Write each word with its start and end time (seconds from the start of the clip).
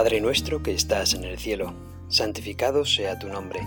Padre 0.00 0.22
nuestro 0.22 0.62
que 0.62 0.72
estás 0.72 1.12
en 1.12 1.24
el 1.24 1.38
cielo, 1.38 1.74
santificado 2.08 2.86
sea 2.86 3.18
tu 3.18 3.28
nombre, 3.28 3.60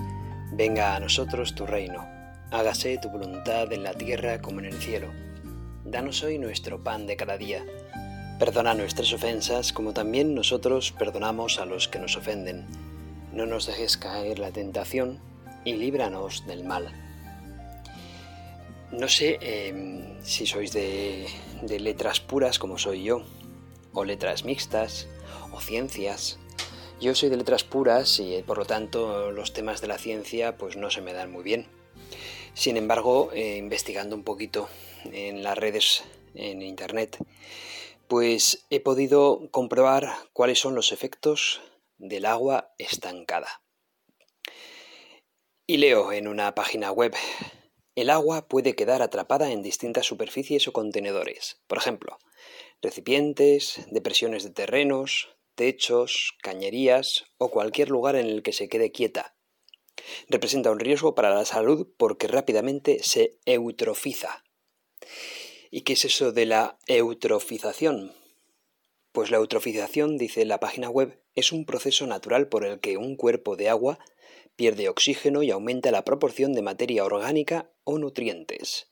venga 0.52 0.96
a 0.96 1.00
nosotros 1.00 1.54
tu 1.54 1.68
reino, 1.68 2.08
hágase 2.50 2.98
tu 2.98 3.10
voluntad 3.10 3.72
en 3.72 3.84
la 3.84 3.94
tierra 3.94 4.42
como 4.42 4.58
en 4.58 4.66
el 4.66 4.82
cielo. 4.82 5.10
Danos 5.86 6.24
hoy 6.24 6.40
nuestro 6.40 6.84
pan 6.84 7.06
de 7.06 7.18
cada 7.18 7.38
día. 7.38 7.64
Perdona 8.40 8.74
nuestras 8.74 9.14
ofensas 9.14 9.72
como 9.72 9.94
también 9.94 10.34
nosotros 10.34 10.92
perdonamos 10.92 11.60
a 11.60 11.68
los 11.68 11.88
que 11.88 12.00
nos 12.00 12.18
ofenden. 12.18 12.66
No 13.32 13.46
nos 13.46 13.68
dejes 13.68 13.96
caer 13.96 14.40
la 14.40 14.50
tentación 14.50 15.20
y 15.64 15.74
líbranos 15.74 16.48
del 16.48 16.64
mal. 16.64 16.92
No 18.92 19.08
sé 19.08 19.38
em, 19.40 20.20
si 20.24 20.48
sois 20.48 20.74
de, 20.74 21.28
de 21.62 21.80
letras 21.80 22.20
puras 22.20 22.58
como 22.58 22.80
soy 22.80 23.04
yo, 23.04 23.22
o 23.94 24.04
letras 24.04 24.46
mixtas, 24.46 25.08
o 25.54 25.62
ciencias. 25.62 26.40
Yo 27.00 27.16
soy 27.16 27.30
de 27.30 27.38
letras 27.38 27.64
puras 27.64 28.20
y 28.20 28.44
por 28.44 28.58
lo 28.58 28.66
tanto 28.66 29.32
los 29.32 29.54
temas 29.54 29.82
de 29.82 29.88
la 29.88 29.98
ciencia 29.98 30.58
pues 30.58 30.78
no 30.78 30.90
se 30.90 31.02
me 31.02 31.14
dan 31.14 31.32
muy 31.32 31.44
bien. 31.44 31.68
Sin 32.54 32.78
embargo, 32.78 33.32
eh, 33.34 33.58
investigando 33.58 34.16
un 34.16 34.24
poquito 34.24 34.70
en 35.06 35.44
las 35.44 35.58
redes, 35.58 36.04
en 36.36 36.62
internet, 36.62 37.18
pues 38.08 38.66
he 38.70 38.80
podido 38.80 39.50
comprobar 39.52 40.14
cuáles 40.34 40.60
son 40.60 40.76
los 40.76 40.92
efectos 40.92 41.62
del 41.98 42.26
agua 42.26 42.74
estancada. 42.78 43.64
Y 45.66 45.78
leo 45.78 46.12
en 46.12 46.28
una 46.28 46.54
página 46.54 46.92
web, 46.92 47.16
el 47.96 48.10
agua 48.10 48.48
puede 48.48 48.76
quedar 48.76 49.02
atrapada 49.02 49.52
en 49.52 49.64
distintas 49.64 50.06
superficies 50.06 50.68
o 50.68 50.74
contenedores, 50.74 51.62
por 51.68 51.78
ejemplo, 51.78 52.20
recipientes, 52.82 53.86
depresiones 53.90 54.44
de 54.44 54.50
terrenos, 54.50 55.36
techos, 55.56 56.34
cañerías 56.42 57.26
o 57.38 57.50
cualquier 57.50 57.90
lugar 57.90 58.16
en 58.16 58.28
el 58.28 58.44
que 58.44 58.54
se 58.54 58.70
quede 58.70 58.92
quieta. 58.92 59.36
Representa 60.28 60.72
un 60.72 60.80
riesgo 60.80 61.16
para 61.16 61.34
la 61.34 61.46
salud 61.46 61.88
porque 61.98 62.28
rápidamente 62.28 63.04
se 63.04 63.40
eutrofiza. 63.46 64.44
¿Y 65.72 65.82
qué 65.82 65.94
es 65.94 66.06
eso 66.06 66.32
de 66.32 66.46
la 66.46 66.78
eutrofización? 66.88 68.14
Pues 69.12 69.32
la 69.32 69.38
eutrofización, 69.38 70.18
dice 70.18 70.46
la 70.46 70.60
página 70.60 70.90
web, 70.90 71.22
es 71.36 71.52
un 71.52 71.66
proceso 71.66 72.08
natural 72.08 72.48
por 72.48 72.66
el 72.66 72.80
que 72.80 72.98
un 72.98 73.16
cuerpo 73.16 73.56
de 73.56 73.70
agua 73.70 74.00
pierde 74.56 74.90
oxígeno 74.90 75.44
y 75.44 75.52
aumenta 75.52 75.92
la 75.92 76.06
proporción 76.06 76.54
de 76.54 76.62
materia 76.62 77.06
orgánica 77.06 77.72
o 77.84 77.98
nutrientes. 77.98 78.92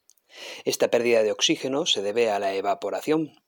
Esta 0.66 0.90
pérdida 0.90 1.24
de 1.24 1.32
oxígeno 1.32 1.86
se 1.86 2.02
debe 2.02 2.30
a 2.30 2.40
la 2.40 2.54
evaporación, 2.56 3.42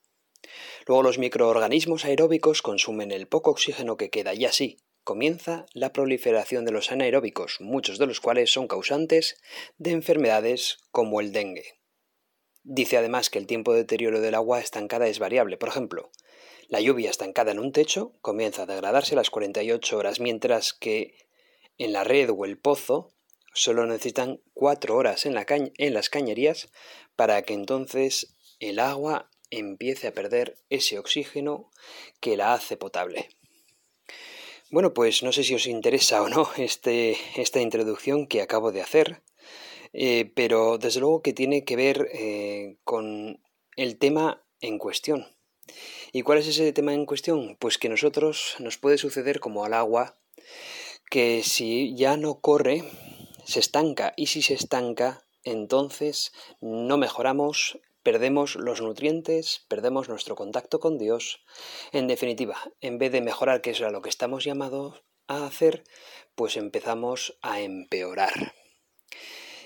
Luego 0.87 1.03
los 1.03 1.17
microorganismos 1.17 2.05
aeróbicos 2.05 2.61
consumen 2.61 3.11
el 3.11 3.27
poco 3.27 3.51
oxígeno 3.51 3.97
que 3.97 4.09
queda 4.09 4.33
y 4.33 4.45
así 4.45 4.77
comienza 5.03 5.65
la 5.73 5.91
proliferación 5.91 6.65
de 6.65 6.71
los 6.71 6.91
anaeróbicos, 6.91 7.57
muchos 7.59 7.97
de 7.97 8.07
los 8.07 8.21
cuales 8.21 8.51
son 8.51 8.67
causantes 8.67 9.37
de 9.77 9.91
enfermedades 9.91 10.77
como 10.91 11.19
el 11.19 11.31
dengue. 11.33 11.79
Dice 12.63 12.97
además 12.97 13.29
que 13.29 13.39
el 13.39 13.47
tiempo 13.47 13.73
de 13.73 13.79
deterioro 13.79 14.21
del 14.21 14.35
agua 14.35 14.59
estancada 14.59 15.07
es 15.07 15.19
variable. 15.19 15.57
Por 15.57 15.69
ejemplo, 15.69 16.11
la 16.69 16.79
lluvia 16.79 17.09
estancada 17.09 17.51
en 17.51 17.59
un 17.59 17.73
techo 17.73 18.13
comienza 18.21 18.63
a 18.63 18.65
degradarse 18.65 19.15
a 19.15 19.17
las 19.17 19.29
48 19.29 19.97
horas, 19.97 20.21
mientras 20.21 20.71
que 20.73 21.15
en 21.77 21.91
la 21.91 22.05
red 22.05 22.29
o 22.29 22.45
el 22.45 22.57
pozo 22.57 23.13
solo 23.53 23.85
necesitan 23.85 24.41
4 24.53 24.95
horas 24.95 25.25
en, 25.25 25.35
en 25.77 25.93
las 25.93 26.09
cañerías 26.09 26.69
para 27.17 27.41
que 27.41 27.53
entonces 27.53 28.35
el 28.59 28.79
agua 28.79 29.29
empiece 29.57 30.07
a 30.07 30.13
perder 30.13 30.57
ese 30.69 30.99
oxígeno 30.99 31.69
que 32.19 32.37
la 32.37 32.53
hace 32.53 32.77
potable. 32.77 33.29
Bueno, 34.69 34.93
pues 34.93 35.21
no 35.21 35.31
sé 35.31 35.43
si 35.43 35.53
os 35.53 35.67
interesa 35.67 36.21
o 36.21 36.29
no 36.29 36.49
este, 36.57 37.17
esta 37.35 37.61
introducción 37.61 38.27
que 38.27 38.41
acabo 38.41 38.71
de 38.71 38.81
hacer, 38.81 39.21
eh, 39.93 40.31
pero 40.35 40.77
desde 40.77 40.99
luego 40.99 41.21
que 41.21 41.33
tiene 41.33 41.63
que 41.63 41.75
ver 41.75 42.09
eh, 42.13 42.77
con 42.83 43.39
el 43.75 43.97
tema 43.97 44.43
en 44.61 44.79
cuestión. 44.79 45.27
¿Y 46.11 46.23
cuál 46.23 46.39
es 46.39 46.47
ese 46.47 46.73
tema 46.73 46.93
en 46.93 47.05
cuestión? 47.05 47.55
Pues 47.59 47.77
que 47.77 47.89
nosotros 47.89 48.55
nos 48.59 48.77
puede 48.77 48.97
suceder 48.97 49.39
como 49.39 49.63
al 49.63 49.73
agua, 49.73 50.17
que 51.09 51.43
si 51.43 51.95
ya 51.95 52.17
no 52.17 52.39
corre, 52.39 52.83
se 53.45 53.59
estanca, 53.59 54.13
y 54.15 54.27
si 54.27 54.41
se 54.41 54.55
estanca, 54.55 55.25
entonces 55.43 56.31
no 56.61 56.97
mejoramos 56.97 57.79
perdemos 58.03 58.55
los 58.55 58.81
nutrientes, 58.81 59.65
perdemos 59.67 60.09
nuestro 60.09 60.35
contacto 60.35 60.79
con 60.79 60.97
Dios. 60.97 61.43
En 61.91 62.07
definitiva, 62.07 62.57
en 62.81 62.97
vez 62.99 63.11
de 63.11 63.21
mejorar, 63.21 63.61
que 63.61 63.71
es 63.71 63.79
lo 63.79 64.01
que 64.01 64.09
estamos 64.09 64.43
llamados 64.43 65.03
a 65.27 65.45
hacer, 65.45 65.83
pues 66.35 66.57
empezamos 66.57 67.37
a 67.41 67.61
empeorar. 67.61 68.53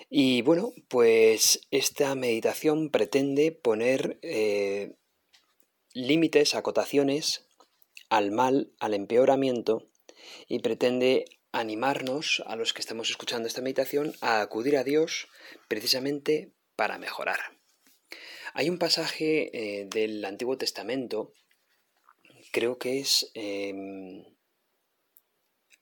Y 0.09 0.41
bueno, 0.43 0.71
pues 0.87 1.67
esta 1.71 2.15
meditación 2.15 2.91
pretende 2.91 3.51
poner 3.51 4.19
eh, 4.21 4.95
límites, 5.93 6.55
acotaciones 6.55 7.45
al 8.09 8.31
mal, 8.31 8.71
al 8.79 8.93
empeoramiento, 8.93 9.89
y 10.47 10.59
pretende 10.59 11.25
animarnos 11.51 12.43
a 12.45 12.55
los 12.55 12.73
que 12.73 12.81
estamos 12.81 13.09
escuchando 13.09 13.47
esta 13.47 13.61
meditación 13.61 14.13
a 14.21 14.41
acudir 14.41 14.77
a 14.77 14.83
Dios 14.83 15.27
precisamente 15.67 16.53
para 16.75 16.97
mejorar. 16.97 17.56
Hay 18.57 18.71
un 18.71 18.79
pasaje 18.79 19.51
eh, 19.53 19.85
del 19.85 20.25
Antiguo 20.25 20.57
Testamento, 20.57 21.31
creo 22.51 22.79
que 22.79 22.99
es... 22.99 23.29
Em, 23.35 24.25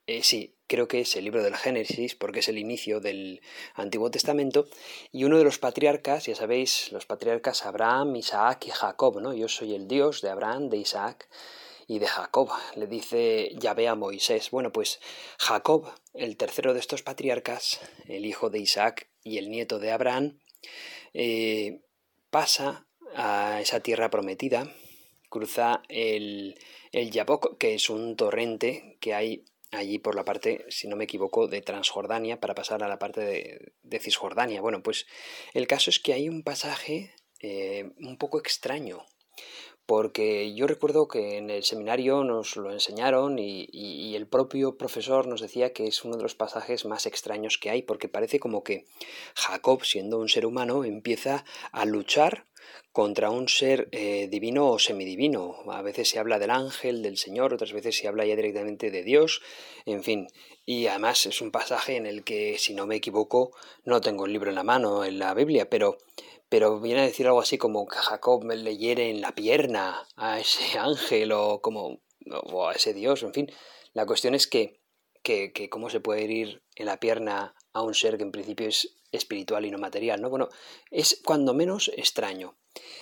eh, 0.07 0.23
sí, 0.23 0.57
creo 0.67 0.89
que 0.89 0.99
es 0.99 1.15
el 1.15 1.23
libro 1.23 1.41
del 1.41 1.55
Génesis, 1.55 2.15
porque 2.15 2.39
es 2.39 2.49
el 2.49 2.57
inicio 2.57 2.99
del 2.99 3.41
Antiguo 3.75 4.11
Testamento, 4.11 4.67
y 5.13 5.23
uno 5.23 5.37
de 5.37 5.45
los 5.45 5.57
patriarcas, 5.57 6.25
ya 6.25 6.35
sabéis, 6.35 6.91
los 6.91 7.05
patriarcas 7.05 7.65
Abraham, 7.65 8.17
Isaac 8.17 8.65
y 8.67 8.71
Jacob, 8.71 9.21
¿no? 9.21 9.33
Yo 9.33 9.47
soy 9.47 9.73
el 9.73 9.87
Dios 9.87 10.21
de 10.21 10.31
Abraham, 10.31 10.67
de 10.67 10.75
Isaac 10.75 11.29
y 11.87 11.99
de 11.99 12.07
Jacob, 12.07 12.49
le 12.75 12.87
dice 12.87 13.51
Yahvé 13.57 13.87
a 13.87 13.95
Moisés. 13.95 14.51
Bueno, 14.51 14.73
pues 14.73 14.99
Jacob, 15.39 15.93
el 16.13 16.35
tercero 16.35 16.73
de 16.73 16.81
estos 16.81 17.03
patriarcas, 17.03 17.79
el 18.09 18.25
hijo 18.25 18.49
de 18.49 18.59
Isaac 18.59 19.07
y 19.23 19.37
el 19.37 19.49
nieto 19.49 19.79
de 19.79 19.93
Abraham, 19.93 20.41
eh, 21.13 21.84
pasa 22.35 22.85
a 23.15 23.61
esa 23.61 23.79
tierra 23.79 24.09
prometida, 24.09 24.69
cruza 25.29 25.83
el, 25.87 26.59
el 26.91 27.09
Yabok, 27.09 27.57
que 27.57 27.75
es 27.75 27.89
un 27.89 28.17
torrente 28.17 28.97
que 28.99 29.13
hay 29.13 29.45
allí 29.71 29.99
por 29.99 30.15
la 30.15 30.25
parte, 30.25 30.65
si 30.67 30.89
no 30.89 30.97
me 30.97 31.05
equivoco, 31.05 31.47
de 31.47 31.61
Transjordania 31.61 32.41
para 32.41 32.53
pasar 32.53 32.83
a 32.83 32.89
la 32.89 32.99
parte 32.99 33.21
de, 33.21 33.99
Cisjordania. 34.01 34.59
Bueno, 34.59 34.83
pues 34.83 35.07
el 35.53 35.65
caso 35.65 35.89
es 35.89 35.97
que 35.97 36.11
hay 36.11 36.27
un 36.27 36.43
pasaje 36.43 37.15
eh, 37.39 37.91
un 37.99 38.17
poco 38.17 38.37
extraño, 38.37 39.05
porque 39.85 40.53
yo 40.53 40.67
recuerdo 40.67 41.07
que 41.07 41.37
en 41.37 41.49
el 41.49 41.63
seminario 41.63 42.23
nos 42.23 42.55
lo 42.55 42.71
enseñaron 42.71 43.37
y, 43.39 44.15
el 44.15 44.27
propio 44.27 44.77
profesor 44.77 45.27
nos 45.27 45.41
decía 45.41 45.73
que 45.73 45.87
es 45.87 46.05
uno 46.05 46.15
de 46.15 46.23
los 46.23 46.35
pasajes 46.35 46.85
más 46.85 47.05
extraños 47.05 47.57
que 47.57 47.69
hay, 47.69 47.81
porque 47.81 48.07
parece 48.07 48.39
como 48.39 48.63
que 48.63 48.85
Jacob, 49.35 49.83
siendo 49.83 50.19
un 50.19 50.29
ser 50.29 50.45
humano, 50.45 50.85
empieza 50.85 51.43
a 51.73 51.85
luchar 51.85 52.45
contra 52.91 53.29
un 53.29 53.49
ser 53.49 53.89
eh, 53.91 54.27
divino 54.31 54.69
o 54.69 54.79
semidivino. 54.79 55.57
A 55.69 55.81
veces 55.81 56.09
se 56.09 56.17
habla 56.17 56.39
del 56.39 56.49
ángel, 56.49 57.03
del 57.03 57.17
Señor, 57.17 57.53
otras 57.53 57.73
veces 57.73 57.97
se 57.97 58.07
habla 58.07 58.25
ya 58.25 58.37
directamente 58.37 58.89
de 58.89 59.03
Dios, 59.03 59.41
en 59.85 60.01
fin. 60.01 60.27
Y 60.65 60.87
además 60.87 61.25
es 61.25 61.41
un 61.41 61.51
pasaje 61.51 61.97
en 61.97 62.05
el 62.05 62.23
que, 62.23 62.57
si 62.57 62.73
no 62.73 62.87
me 62.87 62.95
equivoco, 62.95 63.51
no 63.83 63.99
tengo 63.99 64.25
el 64.25 64.31
libro 64.31 64.49
en 64.49 64.55
la 64.55 64.63
mano, 64.63 65.03
en 65.03 65.19
la 65.19 65.33
Biblia, 65.33 65.69
pero, 65.69 65.97
pero 66.49 66.79
viene 66.79 67.01
a 67.01 67.05
decir 67.05 67.27
algo 67.27 67.41
así 67.41 67.57
como 67.57 67.87
que 67.87 67.97
Jacob 67.97 68.43
le 68.43 68.77
hiere 68.77 69.09
en 69.09 69.21
la 69.21 69.33
pierna 69.33 70.07
a 70.15 70.39
ese 70.39 70.77
ángel 70.79 71.31
o 71.31 71.61
como 71.61 72.01
o 72.31 72.67
a 72.67 72.73
ese 72.73 72.93
Dios, 72.93 73.23
en 73.23 73.33
fin. 73.33 73.51
La 73.93 74.05
cuestión 74.05 74.33
es 74.35 74.47
que, 74.47 74.81
que, 75.21 75.51
que 75.53 75.69
cómo 75.69 75.89
se 75.89 75.99
puede 75.99 76.23
herir 76.23 76.63
en 76.75 76.87
la 76.87 76.99
pierna 76.99 77.55
a 77.73 77.81
un 77.81 77.93
ser 77.93 78.17
que 78.17 78.23
en 78.23 78.31
principio 78.31 78.67
es 78.67 78.97
espiritual 79.11 79.65
y 79.65 79.71
no 79.71 79.77
material, 79.77 80.21
¿no? 80.21 80.29
Bueno, 80.29 80.49
es 80.91 81.21
cuando 81.23 81.53
menos 81.53 81.91
extraño. 81.95 82.57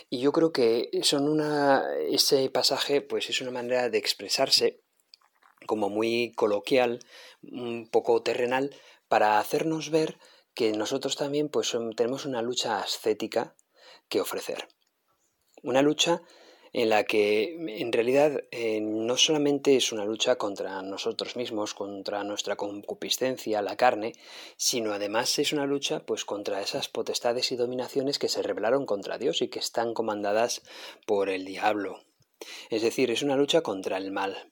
Y 0.10 0.20
yo 0.20 0.32
creo 0.32 0.52
que 0.52 0.90
son 1.02 1.28
una, 1.28 1.84
ese 2.10 2.50
pasaje 2.50 3.02
pues 3.02 3.30
es 3.30 3.42
una 3.42 3.52
manera 3.52 3.90
de 3.90 3.98
expresarse 3.98 4.82
como 5.66 5.90
muy 5.90 6.34
coloquial, 6.36 7.00
un 7.42 7.88
poco 7.90 8.22
terrenal, 8.22 8.76
para 9.08 9.40
hacernos 9.40 9.90
ver 9.90 10.18
que 10.54 10.72
nosotros 10.74 11.16
también 11.16 11.50
pues 11.50 11.76
tenemos 11.96 12.26
una 12.26 12.42
lucha 12.42 12.80
ascética 12.80 13.56
que 14.10 14.22
ofrecer. 14.22 14.68
Una 15.64 15.82
lucha 15.82 16.22
en 16.74 16.90
la 16.90 17.04
que 17.04 17.56
en 17.80 17.92
realidad 17.92 18.44
eh, 18.50 18.82
no 18.82 19.16
solamente 19.16 19.76
es 19.76 19.92
una 19.92 20.06
lucha 20.06 20.38
contra 20.38 20.82
nosotros 20.82 21.36
mismos, 21.36 21.76
contra 21.76 22.24
nuestra 22.24 22.56
concupiscencia, 22.56 23.62
la 23.62 23.78
carne, 23.78 24.14
sino 24.58 24.92
además 24.92 25.38
es 25.38 25.54
una 25.54 25.68
lucha 25.68 26.04
pues 26.04 26.26
contra 26.26 26.62
esas 26.62 26.90
potestades 26.90 27.52
y 27.52 27.56
dominaciones 27.56 28.18
que 28.18 28.28
se 28.28 28.42
rebelaron 28.42 28.88
contra 28.88 29.20
Dios 29.20 29.44
y 29.44 29.50
que 29.50 29.60
están 29.60 29.94
comandadas 29.94 30.64
por 31.06 31.30
el 31.30 31.46
diablo. 31.46 32.04
Es 32.72 32.82
decir, 32.82 33.12
es 33.12 33.22
una 33.22 33.38
lucha 33.38 33.62
contra 33.62 33.98
el 33.98 34.12
mal. 34.12 34.52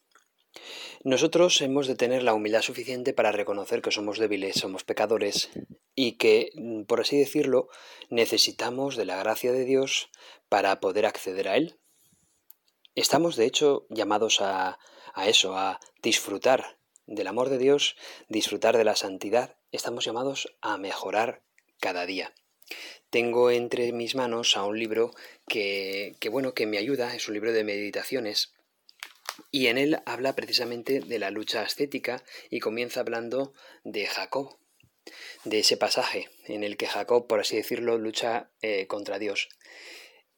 Nosotros 1.04 1.60
hemos 1.62 1.88
de 1.88 1.96
tener 1.96 2.22
la 2.22 2.36
humildad 2.36 2.62
suficiente 2.62 3.14
para 3.14 3.32
reconocer 3.32 3.82
que 3.82 3.90
somos 3.90 4.20
débiles, 4.20 4.58
somos 4.58 4.84
pecadores 4.84 5.50
y 5.96 6.14
que, 6.14 6.52
mm, 6.56 6.84
por 6.84 7.02
así 7.02 7.18
decirlo, 7.18 7.70
necesitamos 8.10 8.96
de 8.96 9.06
la 9.06 9.18
gracia 9.18 9.52
de 9.52 9.66
Dios 9.66 10.10
para 10.50 10.80
poder 10.80 11.06
acceder 11.06 11.48
a 11.48 11.58
Él. 11.58 11.80
Estamos, 12.96 13.36
de 13.36 13.46
hecho, 13.46 13.86
llamados 13.90 14.42
a, 14.42 14.80
a 15.14 15.28
eso, 15.28 15.58
a 15.58 15.80
disfrutar 16.02 16.78
del 17.08 17.28
amor 17.28 17.50
de 17.50 17.58
Dios, 17.58 17.96
disfrutar 18.28 18.78
de 18.78 18.84
la 18.84 18.96
santidad. 18.96 19.58
Estamos 19.72 20.06
llamados 20.06 20.56
a 20.62 20.78
mejorar 20.78 21.44
cada 21.80 22.06
día. 22.06 22.34
Tengo 23.10 23.52
entre 23.52 23.92
mis 23.92 24.16
manos 24.16 24.56
a 24.56 24.64
un 24.64 24.80
libro 24.80 25.12
que, 25.48 26.16
que 26.20 26.30
bueno, 26.30 26.54
que 26.54 26.68
me 26.68 26.78
ayuda, 26.78 27.16
es 27.16 27.28
un 27.28 27.34
libro 27.34 27.52
de 27.52 27.64
meditaciones 27.64 28.54
y 29.52 29.68
en 29.68 29.78
él 29.78 30.00
habla 30.06 30.36
precisamente 30.36 31.00
de 31.00 31.20
la 31.20 31.32
lucha 31.32 31.62
ascética 31.62 32.24
y 32.50 32.60
comienza 32.60 33.00
hablando 33.00 33.54
de 33.84 34.06
Jacob, 34.06 34.58
de 35.44 35.60
ese 35.60 35.78
pasaje 35.78 36.30
en 36.46 36.64
el 36.64 36.78
que 36.78 36.88
Jacob, 36.88 37.28
por 37.28 37.40
así 37.40 37.56
decirlo, 37.56 37.98
lucha 37.98 38.52
eh, 38.62 38.88
contra 38.88 39.20
Dios. 39.20 39.50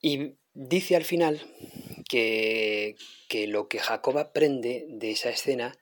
Y 0.01 0.35
dice 0.53 0.95
al 0.95 1.05
final 1.05 1.41
que, 2.09 2.95
que, 3.29 3.47
lo 3.47 3.67
que 3.67 3.79
Jacob 3.79 4.17
aprende 4.17 4.85
de 4.89 5.11
esa 5.11 5.29
escena 5.29 5.77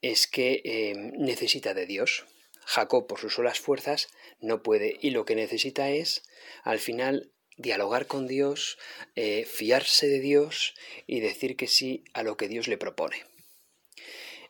es 0.00 0.26
que 0.26 0.62
eh, 0.64 0.94
necesita 0.96 1.74
de 1.74 1.86
Dios. 1.86 2.24
Jacob, 2.64 3.06
por 3.06 3.18
sus 3.18 3.34
solas 3.34 3.60
fuerzas, 3.60 4.08
no 4.40 4.62
puede 4.62 4.96
y 5.00 5.10
lo 5.10 5.24
que 5.24 5.34
necesita 5.34 5.90
es, 5.90 6.22
al 6.62 6.78
final, 6.78 7.32
dialogar 7.56 8.06
con 8.06 8.26
Dios, 8.26 8.78
eh, 9.14 9.44
fiarse 9.46 10.08
de 10.08 10.20
Dios 10.20 10.74
y 11.06 11.20
decir 11.20 11.56
que 11.56 11.66
sí 11.66 12.04
a 12.12 12.22
lo 12.22 12.36
que 12.36 12.48
Dios 12.48 12.68
le 12.68 12.78
propone. 12.78 13.24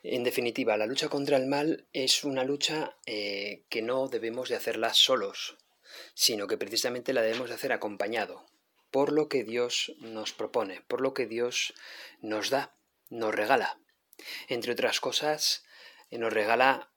En 0.03 0.25
definitiva, 0.25 0.77
la 0.77 0.87
lucha 0.87 1.09
contra 1.09 1.37
el 1.37 1.47
mal 1.47 1.87
es 1.93 2.25
una 2.25 2.43
lucha 2.43 2.97
eh, 3.07 3.65
que 3.69 3.83
no 3.83 4.09
debemos 4.09 4.49
de 4.49 4.57
hacerla 4.57 4.95
solos, 4.95 5.59
sino 6.15 6.49
que 6.49 6.59
precisamente 6.59 7.13
la 7.13 7.23
debemos 7.23 7.49
de 7.49 7.55
hacer 7.55 7.73
acompañado 7.73 8.45
por 8.91 9.13
lo 9.13 9.29
que 9.29 9.45
Dios 9.45 9.95
nos 10.01 10.33
propone, 10.33 10.83
por 10.83 11.01
lo 11.01 11.15
que 11.15 11.27
Dios 11.27 11.73
nos 12.21 12.51
da, 12.51 12.77
nos 13.11 13.35
regala. 13.35 13.79
Entre 14.49 14.73
otras 14.73 15.01
cosas, 15.01 15.65
nos 16.11 16.33
regala 16.33 16.93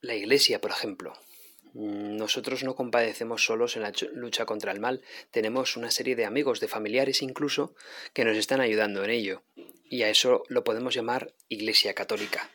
la 0.00 0.14
Iglesia, 0.14 0.60
por 0.60 0.70
ejemplo. 0.70 1.14
Nosotros 1.74 2.64
no 2.64 2.74
compadecemos 2.74 3.44
solos 3.44 3.76
en 3.76 3.82
la 3.82 3.92
lucha 4.12 4.46
contra 4.46 4.72
el 4.72 4.80
mal, 4.80 5.02
tenemos 5.30 5.76
una 5.76 5.90
serie 5.90 6.16
de 6.16 6.24
amigos, 6.24 6.60
de 6.60 6.68
familiares 6.68 7.22
incluso, 7.22 7.74
que 8.12 8.24
nos 8.24 8.36
están 8.36 8.60
ayudando 8.60 9.04
en 9.04 9.10
ello, 9.10 9.42
y 9.88 10.02
a 10.02 10.10
eso 10.10 10.44
lo 10.48 10.64
podemos 10.64 10.94
llamar 10.94 11.32
Iglesia 11.48 11.94
Católica. 11.94 12.50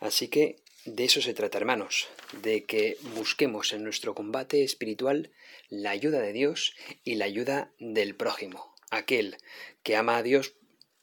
Así 0.00 0.28
que 0.28 0.56
de 0.84 1.04
eso 1.04 1.20
se 1.20 1.34
trata, 1.34 1.58
hermanos, 1.58 2.08
de 2.42 2.64
que 2.64 2.96
busquemos 3.14 3.72
en 3.72 3.84
nuestro 3.84 4.14
combate 4.14 4.62
espiritual 4.64 5.30
la 5.68 5.90
ayuda 5.90 6.20
de 6.20 6.32
Dios 6.32 6.74
y 7.04 7.16
la 7.16 7.26
ayuda 7.26 7.72
del 7.78 8.14
prójimo, 8.14 8.74
aquel 8.90 9.36
que 9.82 9.96
ama 9.96 10.16
a 10.16 10.22
Dios, 10.22 10.54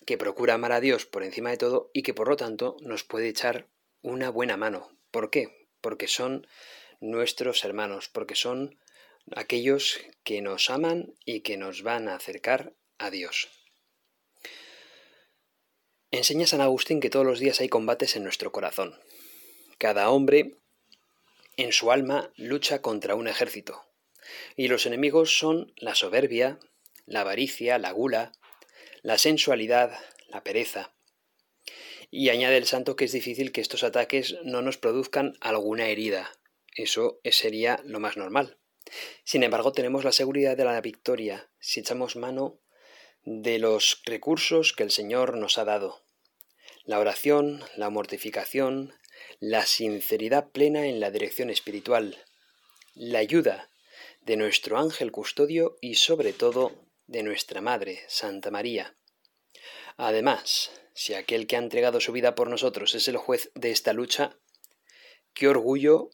que 0.06 0.18
procura 0.18 0.56
amar 0.56 0.72
a 0.72 0.80
Dios 0.80 1.06
por 1.06 1.24
encima 1.24 1.52
de 1.52 1.58
todo 1.58 1.92
y 1.94 2.04
que 2.04 2.14
por 2.14 2.30
lo 2.30 2.36
tanto 2.36 2.78
nos 2.82 3.04
puede 3.04 3.28
echar 3.28 3.68
una 4.02 4.30
buena 4.30 4.58
mano. 4.58 4.90
¿Por 5.12 5.30
qué? 5.30 5.70
Porque 5.82 6.08
son 6.08 6.48
nuestros 7.10 7.64
hermanos, 7.64 8.10
porque 8.10 8.36
son 8.36 8.80
aquellos 9.36 10.00
que 10.24 10.42
nos 10.42 10.70
aman 10.70 11.14
y 11.26 11.42
que 11.42 11.58
nos 11.58 11.84
van 11.84 12.08
a 12.08 12.16
acercar 12.16 12.74
a 12.98 13.10
Dios. 13.10 13.50
Enseña 16.12 16.48
San 16.48 16.62
Agustín 16.62 17.00
que 17.00 17.10
todos 17.10 17.26
los 17.26 17.40
días 17.40 17.60
hay 17.60 17.70
combates 17.70 18.16
en 18.16 18.24
nuestro 18.24 18.52
corazón. 18.52 19.00
Cada 19.78 20.10
hombre 20.10 20.56
en 21.58 21.72
su 21.72 21.92
alma 21.92 22.32
lucha 22.36 22.82
contra 22.82 23.16
un 23.16 23.28
ejército, 23.28 23.86
y 24.56 24.68
los 24.68 24.86
enemigos 24.86 25.38
son 25.38 25.74
la 25.78 25.96
soberbia, 25.96 26.60
la 27.06 27.22
avaricia, 27.22 27.78
la 27.78 27.92
gula, 27.92 28.32
la 29.02 29.18
sensualidad, 29.18 29.98
la 30.28 30.44
pereza. 30.44 30.94
Y 32.12 32.30
añade 32.30 32.58
el 32.58 32.66
santo 32.66 32.96
que 32.96 33.06
es 33.06 33.12
difícil 33.12 33.52
que 33.52 33.62
estos 33.62 33.84
ataques 33.84 34.36
no 34.44 34.62
nos 34.62 34.78
produzcan 34.78 35.38
alguna 35.42 35.88
herida, 35.88 36.32
eso 36.76 37.20
sería 37.24 37.82
lo 37.86 38.00
más 38.00 38.18
normal. 38.18 38.58
Sin 39.24 39.44
embargo, 39.44 39.72
tenemos 39.72 40.04
la 40.04 40.12
seguridad 40.12 40.56
de 40.56 40.66
la 40.66 40.80
victoria 40.82 41.50
si 41.60 41.80
echamos 41.80 42.16
mano 42.16 42.60
de 43.24 43.58
los 43.58 44.02
recursos 44.06 44.74
que 44.74 44.84
el 44.84 44.92
Señor 44.92 45.36
nos 45.38 45.58
ha 45.58 45.66
dado. 45.66 46.06
La 46.84 47.00
oración, 47.00 47.64
la 47.76 47.90
mortificación, 47.90 48.94
la 49.40 49.66
sinceridad 49.66 50.52
plena 50.52 50.86
en 50.86 51.00
la 51.00 51.10
dirección 51.10 51.50
espiritual, 51.50 52.24
la 52.94 53.20
ayuda 53.20 53.72
de 54.22 54.38
nuestro 54.38 54.78
ángel 54.78 55.12
custodio 55.12 55.78
y 55.82 55.96
sobre 55.96 56.34
todo 56.34 56.86
de 57.08 57.24
nuestra 57.24 57.62
Madre, 57.62 58.04
Santa 58.08 58.52
María. 58.52 58.96
Además, 59.98 60.72
si 60.94 61.14
aquel 61.14 61.48
que 61.48 61.56
ha 61.56 61.60
entregado 61.60 62.00
su 62.00 62.12
vida 62.12 62.36
por 62.36 62.50
nosotros 62.50 62.94
es 62.96 63.08
el 63.08 63.18
juez 63.18 63.52
de 63.56 63.72
esta 63.72 63.94
lucha, 63.94 64.38
qué 65.34 65.48
orgullo 65.48 66.10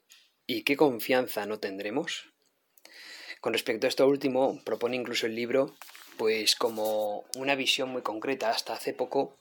¿Y 0.47 0.63
qué 0.63 0.75
confianza 0.75 1.45
no 1.45 1.59
tendremos? 1.59 2.31
Con 3.39 3.53
respecto 3.53 3.87
a 3.87 3.89
esto 3.89 4.07
último, 4.07 4.61
propone 4.63 4.95
incluso 4.95 5.25
el 5.25 5.35
libro, 5.35 5.75
pues 6.17 6.55
como 6.55 7.25
una 7.35 7.55
visión 7.55 7.89
muy 7.89 8.01
concreta. 8.01 8.49
Hasta 8.49 8.73
hace 8.73 8.93
poco 8.93 9.37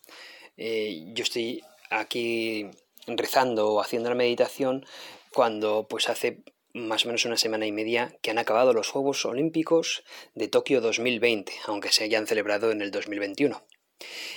eh, 0.57 1.05
yo 1.13 1.23
estoy 1.23 1.63
aquí 1.91 2.71
rezando 3.07 3.73
o 3.73 3.81
haciendo 3.81 4.09
la 4.09 4.15
meditación 4.15 4.87
cuando 5.33 5.87
pues 5.89 6.09
hace 6.09 6.43
más 6.73 7.05
o 7.05 7.09
menos 7.09 7.25
una 7.25 7.37
semana 7.37 7.67
y 7.67 7.73
media 7.73 8.17
que 8.23 8.31
han 8.31 8.39
acabado 8.39 8.73
los 8.73 8.89
Juegos 8.89 9.25
Olímpicos 9.25 10.05
de 10.35 10.49
Tokio 10.49 10.81
2020, 10.81 11.53
aunque 11.67 11.91
se 11.93 12.05
hayan 12.05 12.27
celebrado 12.27 12.71
en 12.71 12.81
el 12.81 12.91
2021. 12.91 13.63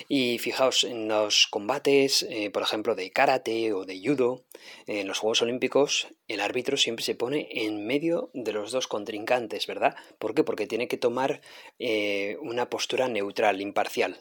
Y 0.08 0.38
fijaos 0.38 0.84
en 0.84 1.08
los 1.08 1.46
combates, 1.46 2.26
eh, 2.28 2.50
por 2.50 2.62
ejemplo, 2.62 2.94
de 2.94 3.10
karate 3.10 3.72
o 3.72 3.84
de 3.84 4.00
judo, 4.02 4.44
en 4.86 5.06
los 5.06 5.18
Juegos 5.18 5.42
Olímpicos, 5.42 6.08
el 6.28 6.40
árbitro 6.40 6.76
siempre 6.76 7.04
se 7.04 7.14
pone 7.14 7.48
en 7.50 7.86
medio 7.86 8.30
de 8.34 8.52
los 8.52 8.72
dos 8.72 8.86
contrincantes, 8.86 9.66
¿verdad? 9.66 9.96
¿Por 10.18 10.34
qué? 10.34 10.44
Porque 10.44 10.66
tiene 10.66 10.88
que 10.88 10.96
tomar 10.96 11.40
eh, 11.78 12.36
una 12.40 12.68
postura 12.70 13.08
neutral, 13.08 13.60
imparcial. 13.60 14.20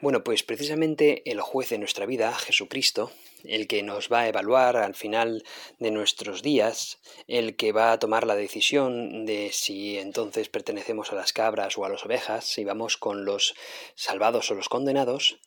Bueno, 0.00 0.22
pues 0.22 0.44
precisamente 0.44 1.28
el 1.28 1.40
juez 1.40 1.70
de 1.70 1.78
nuestra 1.78 2.06
vida, 2.06 2.32
Jesucristo, 2.32 3.10
el 3.42 3.66
que 3.66 3.82
nos 3.82 4.08
va 4.12 4.20
a 4.20 4.28
evaluar 4.28 4.76
al 4.76 4.94
final 4.94 5.42
de 5.80 5.90
nuestros 5.90 6.40
días, 6.40 7.00
el 7.26 7.56
que 7.56 7.72
va 7.72 7.90
a 7.90 7.98
tomar 7.98 8.24
la 8.24 8.36
decisión 8.36 9.26
de 9.26 9.50
si 9.52 9.98
entonces 9.98 10.48
pertenecemos 10.48 11.10
a 11.10 11.16
las 11.16 11.32
cabras 11.32 11.76
o 11.76 11.84
a 11.84 11.88
las 11.88 12.04
ovejas, 12.06 12.44
si 12.44 12.62
vamos 12.62 12.96
con 12.96 13.24
los 13.24 13.56
salvados 13.96 14.48
o 14.52 14.54
los 14.54 14.68
condenados, 14.68 15.40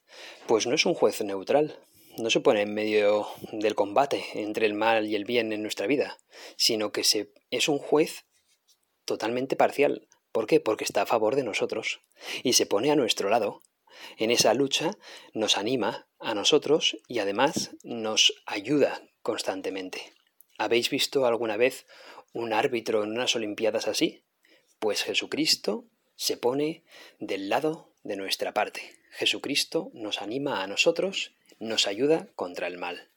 pues 0.48 0.68
no 0.68 0.76
es 0.76 0.86
un 0.86 0.96
juez 0.96 1.22
neutral, 1.22 1.80
no 2.18 2.30
se 2.30 2.42
pone 2.42 2.64
en 2.64 2.74
medio 2.74 3.30
del 3.54 3.76
combate 3.76 4.26
entre 4.34 4.66
el 4.66 4.74
mal 4.74 5.08
y 5.08 5.16
el 5.16 5.24
bien 5.24 5.54
en 5.54 5.62
nuestra 5.62 5.88
vida, 5.88 6.18
sino 6.58 6.92
que 6.92 7.06
se, 7.06 7.32
es 7.52 7.70
un 7.70 7.78
juez 7.78 8.26
totalmente 9.06 9.56
parcial. 9.56 10.10
¿Por 10.34 10.46
qué? 10.46 10.60
Porque 10.60 10.84
está 10.84 11.04
a 11.04 11.06
favor 11.06 11.38
de 11.38 11.44
nosotros 11.44 12.02
y 12.44 12.54
se 12.54 12.66
pone 12.66 12.92
a 12.92 12.98
nuestro 12.98 13.30
lado 13.30 13.62
en 14.18 14.32
esa 14.32 14.54
lucha 14.54 14.98
nos 15.34 15.58
anima 15.58 16.08
a 16.20 16.34
nosotros 16.34 16.98
y 17.08 17.20
además 17.20 17.72
nos 17.84 18.34
ayuda 18.46 19.02
constantemente. 19.22 20.14
¿Habéis 20.58 20.90
visto 20.90 21.26
alguna 21.26 21.58
vez 21.58 21.86
un 22.34 22.54
árbitro 22.54 23.04
en 23.04 23.12
unas 23.12 23.36
Olimpiadas 23.36 23.88
así? 23.88 24.24
Pues 24.80 25.04
Jesucristo 25.04 25.86
se 26.16 26.38
pone 26.38 26.84
del 27.20 27.50
lado 27.50 27.94
de 28.04 28.16
nuestra 28.16 28.54
parte. 28.54 28.82
Jesucristo 29.12 29.92
nos 29.94 30.22
anima 30.22 30.64
a 30.64 30.68
nosotros, 30.68 31.34
nos 31.60 31.88
ayuda 31.88 32.28
contra 32.36 32.68
el 32.68 32.78
mal. 32.78 33.11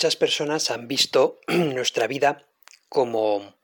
Muchas 0.00 0.16
personas 0.16 0.70
han 0.70 0.88
visto 0.88 1.40
nuestra 1.48 2.06
vida 2.06 2.46
como 2.88 3.54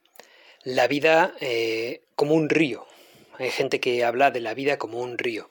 la 0.64 0.87
vida 0.87 1.35
eh, 1.40 2.02
como 2.14 2.35
un 2.35 2.50
río. 2.50 2.87
Hay 3.38 3.49
gente 3.49 3.81
que 3.81 4.05
habla 4.05 4.31
de 4.31 4.40
la 4.40 4.52
vida 4.52 4.76
como 4.76 5.00
un 5.00 5.16
río. 5.16 5.50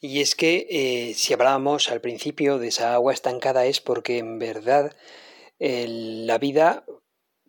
Y 0.00 0.20
es 0.20 0.36
que 0.36 0.68
eh, 0.70 1.14
si 1.14 1.32
hablábamos 1.32 1.90
al 1.90 2.00
principio 2.00 2.60
de 2.60 2.68
esa 2.68 2.94
agua 2.94 3.12
estancada 3.12 3.66
es 3.66 3.80
porque 3.80 4.18
en 4.18 4.38
verdad 4.38 4.94
la 5.58 6.38
vida 6.38 6.84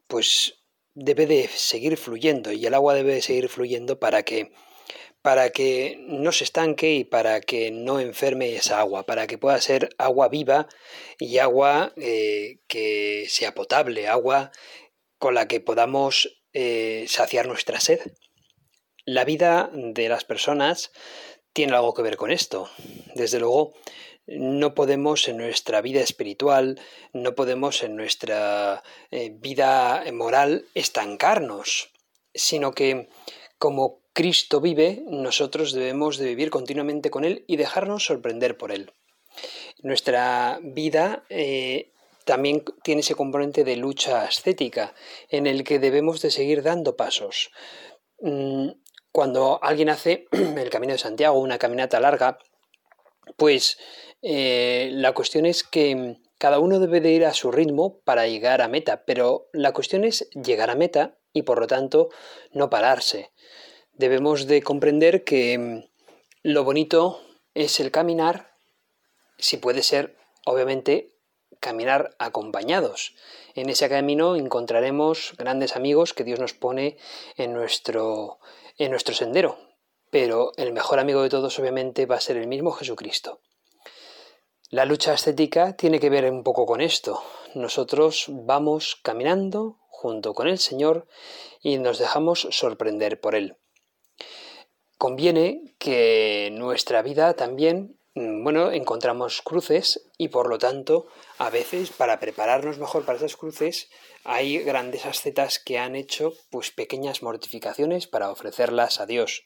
pues 0.07 0.55
debe 0.95 1.27
de 1.27 1.47
seguir 1.49 1.97
fluyendo 1.97 2.51
y 2.51 2.65
el 2.65 2.73
agua 2.73 2.95
debe 2.95 3.13
de 3.13 3.21
seguir 3.21 3.47
fluyendo 3.47 3.99
para 3.99 4.23
que 4.23 4.53
para 5.21 5.49
que 5.49 5.97
no 6.07 6.31
se 6.31 6.45
estanque 6.45 6.93
y 6.93 7.03
para 7.03 7.41
que 7.41 7.71
no 7.71 7.99
enferme 7.99 8.55
esa 8.55 8.79
agua, 8.79 9.05
para 9.05 9.27
que 9.27 9.37
pueda 9.37 9.59
ser 9.59 9.89
agua 9.97 10.29
viva 10.29 10.67
y 11.19 11.39
agua 11.39 11.93
eh, 11.97 12.59
que 12.67 13.25
sea 13.29 13.53
potable, 13.53 14.07
agua 14.07 14.51
con 15.17 15.35
la 15.35 15.47
que 15.47 15.59
podamos 15.59 16.39
eh, 16.53 17.05
saciar 17.07 17.47
nuestra 17.47 17.79
sed. 17.79 17.99
La 19.05 19.25
vida 19.25 19.69
de 19.73 20.07
las 20.07 20.23
personas 20.23 20.91
tiene 21.51 21.75
algo 21.75 21.93
que 21.93 22.03
ver 22.03 22.15
con 22.15 22.31
esto. 22.31 22.69
Desde 23.15 23.39
luego, 23.39 23.73
no 24.27 24.75
podemos 24.75 25.27
en 25.27 25.37
nuestra 25.37 25.81
vida 25.81 26.01
espiritual, 26.01 26.79
no 27.13 27.35
podemos 27.35 27.83
en 27.83 27.95
nuestra 27.95 28.83
eh, 29.11 29.31
vida 29.33 30.03
moral 30.13 30.65
estancarnos, 30.75 31.91
sino 32.33 32.71
que 32.73 33.09
como 33.57 34.01
Cristo 34.19 34.59
vive, 34.59 35.01
nosotros 35.07 35.71
debemos 35.71 36.17
de 36.17 36.25
vivir 36.25 36.49
continuamente 36.49 37.09
con 37.09 37.23
Él 37.23 37.45
y 37.47 37.55
dejarnos 37.55 38.03
sorprender 38.03 38.57
por 38.57 38.73
Él. 38.73 38.91
Nuestra 39.81 40.59
vida 40.61 41.23
eh, 41.29 41.93
también 42.25 42.65
tiene 42.83 42.99
ese 42.99 43.15
componente 43.15 43.63
de 43.63 43.77
lucha 43.77 44.23
ascética, 44.23 44.93
en 45.29 45.47
el 45.47 45.63
que 45.63 45.79
debemos 45.79 46.21
de 46.21 46.31
seguir 46.31 46.63
dando 46.63 46.97
pasos. 46.97 47.51
Mm, 48.19 48.71
cuando 49.13 49.63
alguien 49.63 49.87
hace 49.87 50.27
el 50.33 50.69
Camino 50.69 50.91
de 50.91 50.99
Santiago, 50.99 51.39
una 51.39 51.57
caminata 51.57 52.01
larga, 52.01 52.39
pues 53.37 53.77
eh, 54.21 54.89
la 54.91 55.13
cuestión 55.13 55.45
es 55.45 55.63
que 55.63 56.17
cada 56.37 56.59
uno 56.59 56.81
debe 56.81 56.99
de 56.99 57.11
ir 57.11 57.25
a 57.25 57.33
su 57.33 57.53
ritmo 57.53 58.01
para 58.01 58.27
llegar 58.27 58.61
a 58.61 58.67
meta, 58.67 59.05
pero 59.05 59.47
la 59.53 59.71
cuestión 59.71 60.03
es 60.03 60.29
llegar 60.31 60.69
a 60.69 60.75
meta 60.75 61.15
y 61.31 61.43
por 61.43 61.61
lo 61.61 61.67
tanto 61.67 62.09
no 62.51 62.69
pararse. 62.69 63.31
Debemos 63.99 64.47
de 64.47 64.63
comprender 64.63 65.25
que 65.25 65.57
mm, 65.57 65.83
lo 66.43 66.63
bonito 66.63 67.19
es 67.53 67.81
el 67.81 67.91
caminar, 67.91 68.55
si 69.37 69.57
puede 69.57 69.83
ser, 69.83 70.15
obviamente, 70.45 71.17
caminar 71.59 72.15
acompañados. 72.17 73.13
En 73.55 73.69
ese 73.69 73.89
camino 73.89 74.37
encontraremos 74.37 75.33
grandes 75.37 75.75
amigos 75.75 76.13
que 76.13 76.23
Dios 76.23 76.39
nos 76.39 76.53
pone 76.53 76.95
en 77.35 77.51
nuestro, 77.51 78.39
en 78.77 78.91
nuestro 78.91 79.13
sendero, 79.13 79.59
pero 80.09 80.53
el 80.55 80.71
mejor 80.71 80.99
amigo 80.99 81.21
de 81.21 81.27
todos 81.27 81.59
obviamente 81.59 82.05
va 82.05 82.15
a 82.15 82.21
ser 82.21 82.37
el 82.37 82.47
mismo 82.47 82.71
Jesucristo. 82.71 83.41
La 84.69 84.85
lucha 84.85 85.13
estética 85.13 85.75
tiene 85.75 85.99
que 85.99 86.09
ver 86.09 86.31
un 86.31 86.45
poco 86.45 86.65
con 86.65 86.79
esto. 86.79 87.21
Nosotros 87.53 88.27
vamos 88.29 88.95
caminando 89.03 89.81
junto 89.89 90.33
con 90.33 90.47
el 90.47 90.57
Señor 90.57 91.05
y 91.61 91.79
nos 91.79 91.99
dejamos 91.99 92.47
sorprender 92.51 93.19
por 93.19 93.35
Él. 93.35 93.58
Conviene 94.99 95.73
que 95.79 96.49
nuestra 96.53 97.01
vida 97.01 97.33
también 97.33 97.99
Mm, 98.19 98.43
bueno, 98.43 98.71
encontramos 98.71 99.41
cruces 99.41 100.09
y 100.17 100.27
por 100.27 100.49
lo 100.49 100.57
tanto, 100.57 101.07
a 101.37 101.49
veces 101.49 101.91
para 101.91 102.19
prepararnos 102.19 102.77
mejor 102.77 103.05
para 103.05 103.17
esas 103.17 103.37
cruces, 103.37 103.89
hay 104.25 104.59
grandes 104.59 105.05
ascetas 105.05 105.57
que 105.57 105.77
han 105.77 105.95
hecho 105.95 106.33
pues 106.49 106.71
pequeñas 106.71 107.23
mortificaciones 107.23 108.07
para 108.07 108.29
ofrecerlas 108.29 108.99
a 108.99 109.05
Dios. 109.05 109.43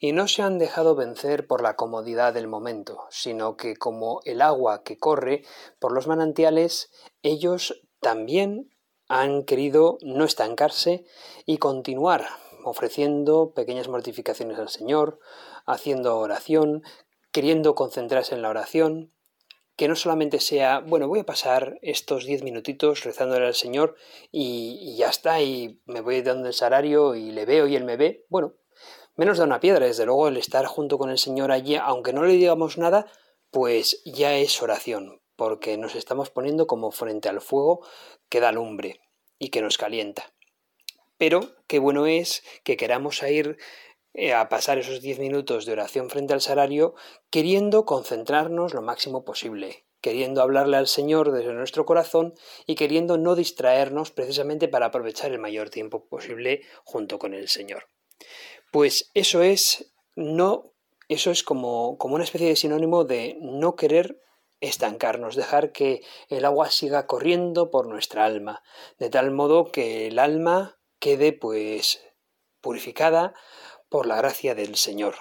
Y 0.00 0.10
no 0.10 0.26
se 0.26 0.42
han 0.42 0.58
dejado 0.58 0.96
vencer 0.96 1.46
por 1.46 1.62
la 1.62 1.76
comodidad 1.76 2.34
del 2.34 2.48
momento, 2.48 3.04
sino 3.10 3.56
que 3.56 3.76
como 3.76 4.22
el 4.24 4.42
agua 4.42 4.82
que 4.82 4.98
corre 4.98 5.44
por 5.78 5.92
los 5.92 6.08
manantiales, 6.08 6.90
ellos 7.22 7.80
también 8.00 8.74
han 9.08 9.44
querido 9.44 9.98
no 10.02 10.24
estancarse 10.24 11.04
y 11.44 11.58
continuar 11.58 12.26
ofreciendo 12.66 13.52
pequeñas 13.54 13.88
mortificaciones 13.88 14.58
al 14.58 14.68
Señor, 14.68 15.20
haciendo 15.66 16.18
oración, 16.18 16.82
queriendo 17.30 17.74
concentrarse 17.74 18.34
en 18.34 18.42
la 18.42 18.50
oración, 18.50 19.12
que 19.76 19.88
no 19.88 19.94
solamente 19.94 20.40
sea, 20.40 20.80
bueno, 20.80 21.06
voy 21.06 21.20
a 21.20 21.26
pasar 21.26 21.78
estos 21.82 22.24
diez 22.24 22.42
minutitos 22.42 23.04
rezándole 23.04 23.46
al 23.46 23.54
Señor 23.54 23.94
y, 24.32 24.96
ya 24.96 25.10
está, 25.10 25.40
y 25.42 25.80
me 25.84 26.00
voy 26.00 26.22
dando 26.22 26.48
el 26.48 26.54
salario 26.54 27.14
y 27.14 27.30
le 27.30 27.44
veo 27.44 27.66
y 27.66 27.76
él 27.76 27.84
me 27.84 27.96
ve. 27.96 28.24
Bueno, 28.28 28.54
menos 29.14 29.38
da 29.38 29.44
una 29.44 29.60
piedra, 29.60 29.86
desde 29.86 30.06
luego 30.06 30.28
el 30.28 30.38
estar 30.38 30.66
junto 30.66 30.98
con 30.98 31.10
el 31.10 31.18
Señor 31.18 31.52
allí, 31.52 31.76
aunque 31.76 32.12
no 32.12 32.24
le 32.24 32.32
digamos 32.32 32.78
nada, 32.78 33.06
pues 33.50 34.02
ya 34.04 34.34
es 34.34 34.60
oración, 34.62 35.20
porque 35.36 35.76
nos 35.76 35.94
estamos 35.94 36.30
poniendo 36.30 36.66
como 36.66 36.90
frente 36.90 37.28
al 37.28 37.40
fuego 37.40 37.86
que 38.28 38.40
da 38.40 38.50
lumbre 38.52 39.00
y 39.38 39.50
que 39.50 39.62
nos 39.62 39.78
calienta. 39.78 40.32
Pero 41.18 41.40
qué 41.66 41.78
bueno 41.78 42.06
es 42.06 42.42
que 42.64 42.76
queramos 42.76 43.22
ir 43.22 43.56
eh, 44.14 44.32
a 44.32 44.48
pasar 44.48 44.78
esos 44.78 45.00
diez 45.00 45.18
minutos 45.18 45.66
de 45.66 45.72
oración 45.72 46.10
frente 46.10 46.34
al 46.34 46.40
salario 46.40 46.94
queriendo 47.30 47.84
concentrarnos 47.84 48.74
lo 48.74 48.82
máximo 48.82 49.24
posible, 49.24 49.86
queriendo 50.00 50.42
hablarle 50.42 50.76
al 50.76 50.86
Señor 50.86 51.32
desde 51.32 51.52
nuestro 51.52 51.84
corazón 51.84 52.34
y 52.66 52.74
queriendo 52.74 53.18
no 53.18 53.34
distraernos 53.34 54.10
precisamente 54.10 54.68
para 54.68 54.86
aprovechar 54.86 55.32
el 55.32 55.38
mayor 55.38 55.70
tiempo 55.70 56.06
posible 56.06 56.62
junto 56.84 57.18
con 57.18 57.34
el 57.34 57.48
Señor. 57.48 57.88
Pues 58.70 59.10
eso 59.14 59.42
es 59.42 59.92
no 60.14 60.72
eso 61.08 61.30
es 61.30 61.42
como, 61.42 61.98
como 61.98 62.16
una 62.16 62.24
especie 62.24 62.48
de 62.48 62.56
sinónimo 62.56 63.04
de 63.04 63.36
no 63.40 63.76
querer 63.76 64.20
estancarnos, 64.60 65.36
dejar 65.36 65.70
que 65.70 66.02
el 66.28 66.44
agua 66.44 66.70
siga 66.70 67.06
corriendo 67.06 67.70
por 67.70 67.86
nuestra 67.86 68.24
alma, 68.24 68.62
de 68.98 69.10
tal 69.10 69.30
modo 69.30 69.70
que 69.70 70.08
el 70.08 70.18
alma 70.18 70.78
quede 70.98 71.32
pues 71.32 72.00
purificada, 72.60 73.34
por 73.88 74.06
la 74.06 74.16
gracia 74.16 74.54
del 74.54 74.76
Señor. 74.76 75.14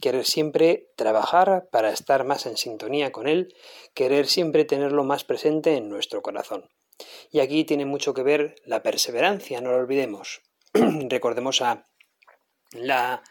Querer 0.00 0.26
siempre 0.26 0.92
trabajar 0.96 1.68
para 1.70 1.90
estar 1.90 2.24
más 2.24 2.46
en 2.46 2.56
sintonía 2.56 3.12
con 3.12 3.26
Él, 3.26 3.54
querer 3.94 4.26
siempre 4.26 4.64
tenerlo 4.64 5.04
más 5.04 5.24
presente 5.24 5.76
en 5.76 5.88
nuestro 5.88 6.22
corazón. 6.22 6.68
Y 7.30 7.40
aquí 7.40 7.64
tiene 7.64 7.86
mucho 7.86 8.12
que 8.14 8.22
ver 8.22 8.56
la 8.64 8.82
perseverancia, 8.82 9.60
no 9.60 9.70
lo 9.70 9.78
olvidemos. 9.78 10.42
Recordemos 10.74 11.62
a 11.62 11.88
la 12.72 13.22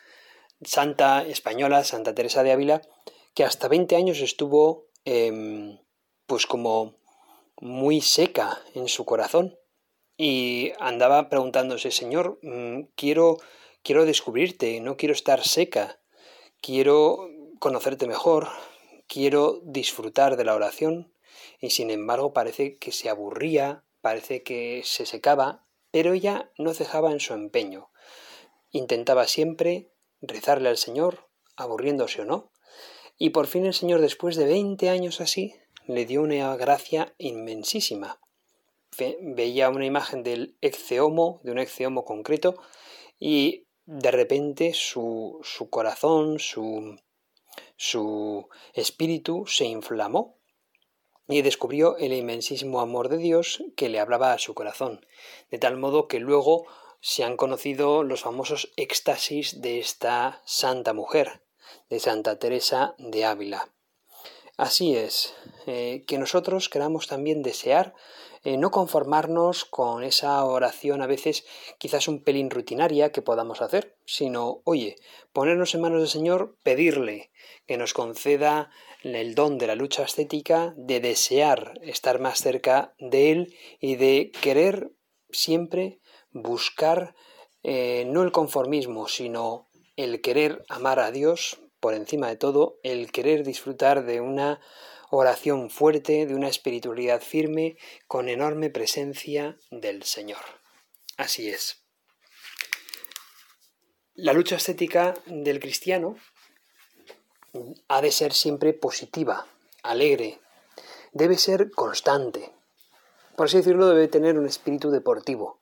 santa 0.63 1.23
española, 1.23 1.83
Santa 1.83 2.15
Teresa 2.15 2.43
de 2.43 2.51
Ávila, 2.51 2.81
que 3.35 3.43
hasta 3.43 3.67
20 3.67 3.95
años 3.95 4.19
estuvo 4.19 4.87
em, 5.05 5.77
pues 6.25 6.47
como 6.47 6.95
muy 7.57 8.01
seca 8.01 8.59
en 8.73 8.87
su 8.87 9.05
corazón 9.05 9.57
y 10.17 10.72
andaba 10.79 11.29
preguntándose, 11.29 11.91
Señor, 11.91 12.39
mm, 12.41 12.89
quiero 12.96 13.38
Quiero 13.84 14.05
descubrirte, 14.05 14.79
no 14.79 14.96
quiero 14.96 15.13
estar 15.13 15.43
seca, 15.43 16.00
quiero 16.62 17.29
conocerte 17.60 18.08
mejor, 18.08 18.48
quiero 19.08 19.60
disfrutar 19.62 20.38
de 20.38 20.46
la 20.46 20.55
oración 20.55 21.13
y 21.60 21.72
sin 21.72 21.91
embargo 21.91 22.32
parece 22.32 22.77
que 22.77 22.93
se 22.93 23.10
aburría, 23.10 23.84
parece 24.00 24.41
que 24.41 24.84
se 24.86 25.05
secaba, 25.05 25.65
pero 25.91 26.13
ella 26.13 26.50
no 26.58 26.74
cejaba 26.74 27.12
en 27.12 27.20
su 27.20 27.34
empeño. 27.34 27.89
Intentaba 28.72 29.27
siempre 29.27 29.91
rezarle 30.22 30.70
al 30.70 30.77
Señor, 30.77 31.27
aburriéndose 31.58 32.22
o 32.22 32.25
no, 32.25 32.53
y 33.17 33.32
por 33.32 33.48
fin 33.48 33.65
el 33.65 33.74
Señor, 33.74 34.00
después 34.00 34.38
de 34.38 34.46
veinte 34.46 34.89
años 34.89 35.20
así, 35.20 35.55
le 35.88 36.05
dio 36.05 36.22
una 36.22 36.55
gracia 36.55 37.13
inmensísima. 37.17 38.22
Veía 39.21 39.69
una 39.69 39.85
imagen 39.85 40.23
del 40.23 40.57
exceomo, 40.62 41.41
de 41.43 41.51
un 41.51 41.59
exceomo 41.59 42.05
concreto, 42.05 42.55
y 43.19 43.67
de 43.85 44.12
repente 44.12 44.73
su, 44.73 45.39
su 45.43 45.69
corazón, 45.69 46.39
su, 46.39 46.97
su 47.75 48.47
espíritu 48.73 49.45
se 49.45 49.65
inflamó 49.65 50.38
y 51.27 51.41
descubrió 51.41 51.97
el 51.97 52.13
inmensísimo 52.13 52.81
amor 52.81 53.09
de 53.09 53.17
Dios 53.17 53.63
que 53.75 53.89
le 53.89 54.00
hablaba 54.00 54.33
a 54.33 54.39
su 54.39 54.53
corazón, 54.53 55.05
de 55.50 55.57
tal 55.57 55.77
modo 55.77 56.07
que 56.07 56.19
luego 56.19 56.65
se 57.00 57.23
han 57.23 57.38
conocido 57.38 58.03
los 58.03 58.21
famosos 58.21 58.71
éxtasis 58.77 59.62
de 59.62 59.79
esta 59.79 60.41
santa 60.45 60.93
mujer, 60.93 61.43
de 61.89 62.00
Santa 62.00 62.39
Teresa 62.39 62.95
de 62.97 63.25
Ávila. 63.25 63.69
Así 64.57 64.95
es, 64.95 65.33
eh, 65.65 66.03
que 66.07 66.17
nosotros 66.17 66.69
queramos 66.69 67.07
también 67.07 67.41
desear 67.41 67.93
eh, 68.43 68.57
no 68.57 68.71
conformarnos 68.71 69.65
con 69.65 70.03
esa 70.03 70.43
oración 70.43 71.01
a 71.01 71.07
veces 71.07 71.45
quizás 71.77 72.07
un 72.07 72.23
pelín 72.23 72.50
rutinaria 72.50 73.12
que 73.12 73.21
podamos 73.21 73.62
hacer, 73.62 73.95
sino, 74.05 74.62
oye, 74.65 74.97
ponernos 75.31 75.73
en 75.75 75.81
manos 75.81 76.01
del 76.01 76.09
Señor, 76.09 76.57
pedirle 76.63 77.31
que 77.65 77.77
nos 77.77 77.93
conceda 77.93 78.69
el 79.03 79.35
don 79.35 79.57
de 79.57 79.67
la 79.67 79.75
lucha 79.75 80.03
estética, 80.03 80.73
de 80.77 81.00
desear 81.00 81.79
estar 81.83 82.19
más 82.19 82.39
cerca 82.39 82.93
de 83.00 83.31
Él 83.31 83.55
y 83.79 83.95
de 83.95 84.31
querer 84.41 84.91
siempre 85.29 86.00
buscar 86.31 87.15
eh, 87.63 88.05
no 88.07 88.23
el 88.23 88.31
conformismo, 88.31 89.07
sino 89.07 89.69
el 89.95 90.21
querer 90.21 90.65
amar 90.69 91.00
a 91.00 91.12
Dios 91.12 91.62
por 91.79 91.93
encima 91.93 92.27
de 92.27 92.38
todo, 92.38 92.79
el 92.83 93.12
querer 93.12 93.43
disfrutar 93.43 94.05
de 94.05 94.21
una 94.21 94.59
oración 95.15 95.70
fuerte, 95.70 96.25
de 96.25 96.34
una 96.34 96.48
espiritualidad 96.48 97.22
firme, 97.22 97.77
con 98.08 98.29
enorme 98.29 98.72
presencia 98.72 99.58
del 99.70 100.01
Señor. 100.03 100.41
Así 101.17 101.50
es. 101.50 101.84
La 104.15 104.34
lucha 104.34 104.55
estética 104.55 105.13
del 105.27 105.60
cristiano 105.60 106.15
ha 107.88 108.01
de 108.01 108.12
ser 108.12 108.34
siempre 108.34 108.74
positiva, 108.74 109.46
alegre, 109.84 110.39
debe 111.12 111.38
ser 111.38 111.70
constante. 111.70 112.51
Por 113.36 113.46
así 113.46 113.58
decirlo, 113.58 113.88
debe 113.88 114.08
tener 114.08 114.39
un 114.39 114.48
espíritu 114.48 114.89
deportivo. 114.89 115.62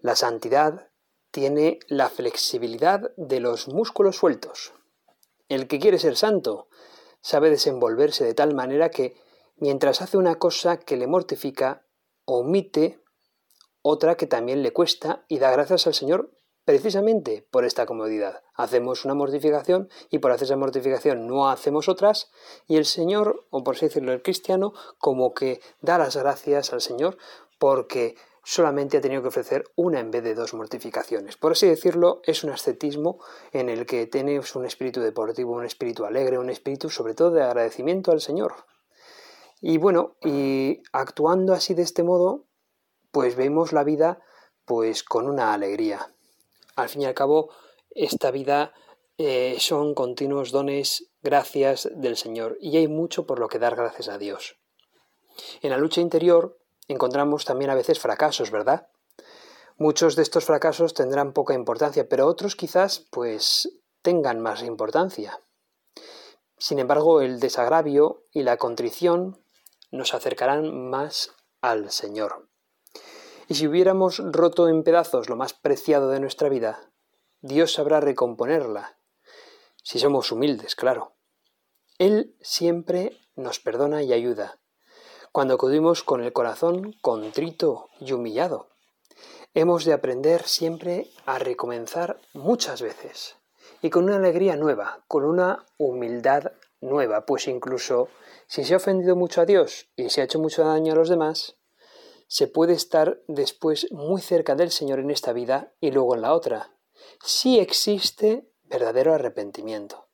La 0.00 0.14
santidad 0.14 0.90
tiene 1.32 1.80
la 1.88 2.08
flexibilidad 2.08 3.10
de 3.16 3.40
los 3.40 3.66
músculos 3.66 4.16
sueltos. 4.16 4.72
El 5.48 5.66
que 5.66 5.80
quiere 5.80 5.98
ser 5.98 6.16
santo 6.16 6.68
sabe 7.20 7.50
desenvolverse 7.50 8.24
de 8.24 8.34
tal 8.34 8.54
manera 8.54 8.90
que, 8.90 9.16
mientras 9.56 10.02
hace 10.02 10.16
una 10.16 10.36
cosa 10.36 10.78
que 10.78 10.96
le 10.96 11.06
mortifica, 11.06 11.86
omite 12.24 13.00
otra 13.82 14.16
que 14.16 14.26
también 14.26 14.62
le 14.62 14.72
cuesta 14.72 15.24
y 15.28 15.38
da 15.38 15.50
gracias 15.50 15.86
al 15.86 15.94
Señor 15.94 16.30
precisamente 16.64 17.46
por 17.50 17.64
esta 17.64 17.86
comodidad. 17.86 18.42
Hacemos 18.54 19.04
una 19.04 19.14
mortificación 19.14 19.88
y 20.10 20.18
por 20.18 20.30
hacer 20.30 20.46
esa 20.46 20.56
mortificación 20.56 21.26
no 21.26 21.48
hacemos 21.48 21.88
otras 21.88 22.30
y 22.66 22.76
el 22.76 22.84
Señor, 22.84 23.46
o 23.50 23.64
por 23.64 23.74
así 23.74 23.86
decirlo 23.86 24.12
el 24.12 24.22
cristiano, 24.22 24.72
como 24.98 25.34
que 25.34 25.60
da 25.80 25.98
las 25.98 26.16
gracias 26.16 26.72
al 26.72 26.80
Señor 26.80 27.16
porque 27.58 28.16
solamente 28.50 28.96
ha 28.96 29.00
tenido 29.00 29.22
que 29.22 29.28
ofrecer 29.28 29.70
una 29.76 30.00
en 30.00 30.10
vez 30.10 30.24
de 30.24 30.34
dos 30.34 30.54
mortificaciones. 30.54 31.36
Por 31.36 31.52
así 31.52 31.68
decirlo, 31.68 32.20
es 32.24 32.42
un 32.42 32.50
ascetismo 32.50 33.20
en 33.52 33.68
el 33.68 33.86
que 33.86 34.08
tienes 34.08 34.56
un 34.56 34.66
espíritu 34.66 35.00
deportivo, 35.00 35.52
un 35.52 35.64
espíritu 35.64 36.04
alegre, 36.04 36.36
un 36.36 36.50
espíritu 36.50 36.90
sobre 36.90 37.14
todo 37.14 37.30
de 37.30 37.44
agradecimiento 37.44 38.10
al 38.10 38.20
Señor. 38.20 38.54
Y 39.60 39.78
bueno, 39.78 40.16
y 40.24 40.82
actuando 40.90 41.52
así 41.52 41.74
de 41.74 41.82
este 41.82 42.02
modo, 42.02 42.48
pues 43.12 43.36
vemos 43.36 43.72
la 43.72 43.84
vida 43.84 44.20
pues 44.64 45.04
con 45.04 45.28
una 45.28 45.54
alegría. 45.54 46.12
Al 46.74 46.88
fin 46.88 47.02
y 47.02 47.04
al 47.04 47.14
cabo, 47.14 47.50
esta 47.90 48.32
vida 48.32 48.72
eh, 49.16 49.58
son 49.60 49.94
continuos 49.94 50.50
dones, 50.50 51.12
gracias 51.22 51.88
del 51.94 52.16
Señor, 52.16 52.58
y 52.60 52.78
hay 52.78 52.88
mucho 52.88 53.26
por 53.26 53.38
lo 53.38 53.46
que 53.46 53.60
dar 53.60 53.76
gracias 53.76 54.08
a 54.08 54.18
Dios. 54.18 54.56
En 55.62 55.70
la 55.70 55.78
lucha 55.78 56.00
interior 56.00 56.59
encontramos 56.92 57.44
también 57.44 57.70
a 57.70 57.74
veces 57.74 57.98
fracasos, 57.98 58.50
¿verdad? 58.50 58.88
Muchos 59.76 60.16
de 60.16 60.22
estos 60.22 60.44
fracasos 60.44 60.94
tendrán 60.94 61.32
poca 61.32 61.54
importancia, 61.54 62.08
pero 62.08 62.26
otros 62.26 62.56
quizás 62.56 63.06
pues 63.10 63.80
tengan 64.02 64.40
más 64.40 64.62
importancia. 64.62 65.40
Sin 66.58 66.78
embargo, 66.78 67.22
el 67.22 67.40
desagravio 67.40 68.24
y 68.32 68.42
la 68.42 68.58
contrición 68.58 69.42
nos 69.90 70.12
acercarán 70.14 70.90
más 70.90 71.30
al 71.62 71.90
Señor. 71.90 72.48
Y 73.48 73.54
si 73.54 73.66
hubiéramos 73.66 74.22
roto 74.24 74.68
en 74.68 74.84
pedazos 74.84 75.28
lo 75.28 75.36
más 75.36 75.54
preciado 75.54 76.10
de 76.10 76.20
nuestra 76.20 76.48
vida, 76.48 76.90
Dios 77.40 77.72
sabrá 77.72 78.00
recomponerla, 78.00 78.98
si 79.82 79.98
somos 79.98 80.30
humildes, 80.30 80.76
claro. 80.76 81.14
Él 81.98 82.36
siempre 82.40 83.18
nos 83.34 83.58
perdona 83.58 84.02
y 84.02 84.12
ayuda, 84.12 84.59
cuando 85.32 85.54
acudimos 85.54 86.02
con 86.02 86.22
el 86.22 86.32
corazón 86.32 86.96
contrito 87.00 87.88
y 88.00 88.12
humillado. 88.12 88.68
Hemos 89.54 89.84
de 89.84 89.92
aprender 89.92 90.42
siempre 90.44 91.08
a 91.26 91.38
recomenzar 91.38 92.20
muchas 92.32 92.82
veces 92.82 93.36
y 93.82 93.90
con 93.90 94.04
una 94.04 94.16
alegría 94.16 94.56
nueva, 94.56 95.04
con 95.06 95.24
una 95.24 95.66
humildad 95.78 96.52
nueva, 96.80 97.26
pues 97.26 97.46
incluso 97.46 98.08
si 98.46 98.64
se 98.64 98.74
ha 98.74 98.78
ofendido 98.78 99.16
mucho 99.16 99.40
a 99.40 99.46
Dios 99.46 99.88
y 99.96 100.10
se 100.10 100.20
ha 100.20 100.24
hecho 100.24 100.38
mucho 100.38 100.64
daño 100.64 100.92
a 100.92 100.96
los 100.96 101.08
demás, 101.08 101.56
se 102.26 102.46
puede 102.46 102.72
estar 102.72 103.20
después 103.26 103.86
muy 103.90 104.20
cerca 104.20 104.54
del 104.54 104.70
Señor 104.70 104.98
en 105.00 105.10
esta 105.10 105.32
vida 105.32 105.72
y 105.80 105.90
luego 105.90 106.14
en 106.14 106.22
la 106.22 106.32
otra, 106.32 106.76
si 107.24 107.58
existe 107.58 108.48
verdadero 108.64 109.14
arrepentimiento. 109.14 110.08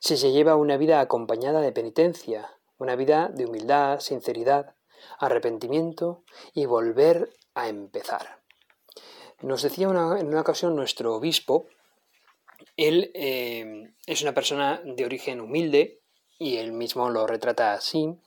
Si 0.00 0.16
se 0.16 0.32
lleva 0.32 0.56
una 0.56 0.76
vida 0.76 1.00
acompañada 1.00 1.60
de 1.60 1.72
penitencia, 1.72 2.59
una 2.80 2.96
vida 2.96 3.30
de 3.32 3.46
humildad, 3.46 4.00
sinceridad, 4.00 4.74
arrepentimiento 5.18 6.24
y 6.52 6.66
volver 6.66 7.30
a 7.54 7.68
empezar. 7.68 8.40
Nos 9.40 9.62
decía 9.62 9.86
en 9.86 10.26
una 10.26 10.40
ocasión 10.40 10.74
nuestro 10.74 11.14
obispo, 11.14 11.66
él 12.76 13.10
eh, 13.14 13.92
es 14.06 14.22
una 14.22 14.34
persona 14.34 14.82
de 14.84 15.04
origen 15.04 15.40
humilde 15.40 16.00
y 16.38 16.56
él 16.56 16.72
mismo 16.72 17.08
lo 17.08 17.26
retrata 17.26 17.72
así, 17.72 18.18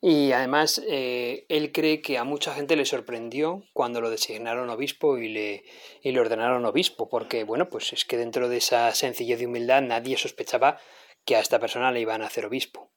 y 0.00 0.30
además, 0.30 0.80
eh, 0.86 1.44
él 1.48 1.72
cree 1.72 2.00
que 2.00 2.18
a 2.18 2.24
mucha 2.24 2.54
gente 2.54 2.76
le 2.76 2.84
sorprendió 2.84 3.64
cuando 3.72 4.00
lo 4.00 4.10
designaron 4.10 4.70
obispo 4.70 5.18
y 5.18 5.28
le, 5.28 5.64
y 6.02 6.12
le 6.12 6.20
ordenaron 6.20 6.64
obispo, 6.64 7.08
porque, 7.08 7.42
bueno, 7.42 7.68
pues 7.68 7.92
es 7.92 8.04
que 8.04 8.16
dentro 8.16 8.48
de 8.48 8.58
esa 8.58 8.94
sencillez 8.94 9.40
de 9.40 9.46
humildad 9.46 9.82
nadie 9.82 10.16
sospechaba 10.16 10.78
que 11.24 11.34
a 11.34 11.40
esta 11.40 11.58
persona 11.58 11.90
le 11.90 12.00
iban 12.00 12.22
a 12.22 12.26
hacer 12.26 12.46
obispo. 12.46 12.92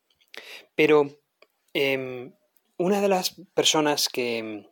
Pero 0.76 1.10
em, 1.74 2.34
una 2.78 3.02
de 3.02 3.10
las 3.10 3.36
personas 3.54 4.10
que, 4.10 4.67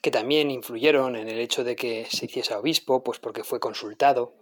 que 0.00 0.10
también 0.10 0.50
influyeron 0.50 1.16
en 1.16 1.28
el 1.28 1.38
hecho 1.40 1.64
de 1.64 1.76
que 1.76 2.06
se 2.10 2.26
hiciese 2.26 2.54
obispo, 2.54 3.02
pues 3.02 3.18
porque 3.18 3.44
fue 3.44 3.60
consultado, 3.60 4.36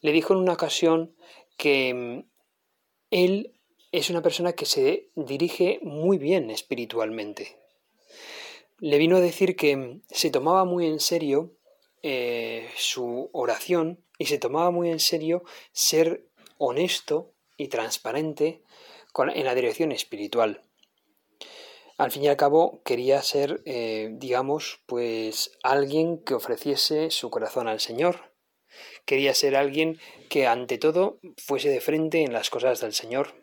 le 0.00 0.12
dijo 0.12 0.32
en 0.32 0.40
una 0.40 0.52
ocasión 0.52 1.14
que 1.56 1.88
em, 1.88 2.28
él 3.10 3.60
es 3.92 4.08
una 4.08 4.22
persona 4.22 4.52
que 4.52 4.66
se 4.66 5.10
dirige 5.16 5.80
muy 5.82 6.18
bien 6.18 6.50
espiritualmente. 6.50 7.58
Le 8.78 8.98
vino 8.98 9.16
a 9.16 9.20
decir 9.20 9.56
que 9.56 10.00
se 10.08 10.30
tomaba 10.30 10.64
muy 10.64 10.86
en 10.86 11.00
serio 11.00 11.56
eh, 12.02 12.70
su 12.76 13.28
oración 13.32 14.02
y 14.16 14.26
se 14.26 14.38
tomaba 14.38 14.70
muy 14.70 14.90
en 14.90 15.00
serio 15.00 15.42
ser 15.72 16.24
honesto 16.56 17.34
y 17.56 17.68
transparente 17.68 18.62
en 19.16 19.44
la 19.44 19.54
dirección 19.54 19.92
espiritual. 19.92 20.64
Al 21.98 22.10
fin 22.10 22.24
y 22.24 22.28
al 22.28 22.36
cabo 22.36 22.82
quería 22.84 23.22
ser, 23.22 23.62
eh, 23.66 24.08
digamos, 24.12 24.80
pues 24.86 25.58
alguien 25.62 26.22
que 26.24 26.34
ofreciese 26.34 27.10
su 27.10 27.28
corazón 27.30 27.68
al 27.68 27.80
Señor. 27.80 28.32
Quería 29.04 29.34
ser 29.34 29.56
alguien 29.56 29.98
que 30.28 30.46
ante 30.46 30.78
todo 30.78 31.18
fuese 31.36 31.68
de 31.68 31.80
frente 31.80 32.22
en 32.22 32.32
las 32.32 32.48
cosas 32.48 32.80
del 32.80 32.94
Señor 32.94 33.34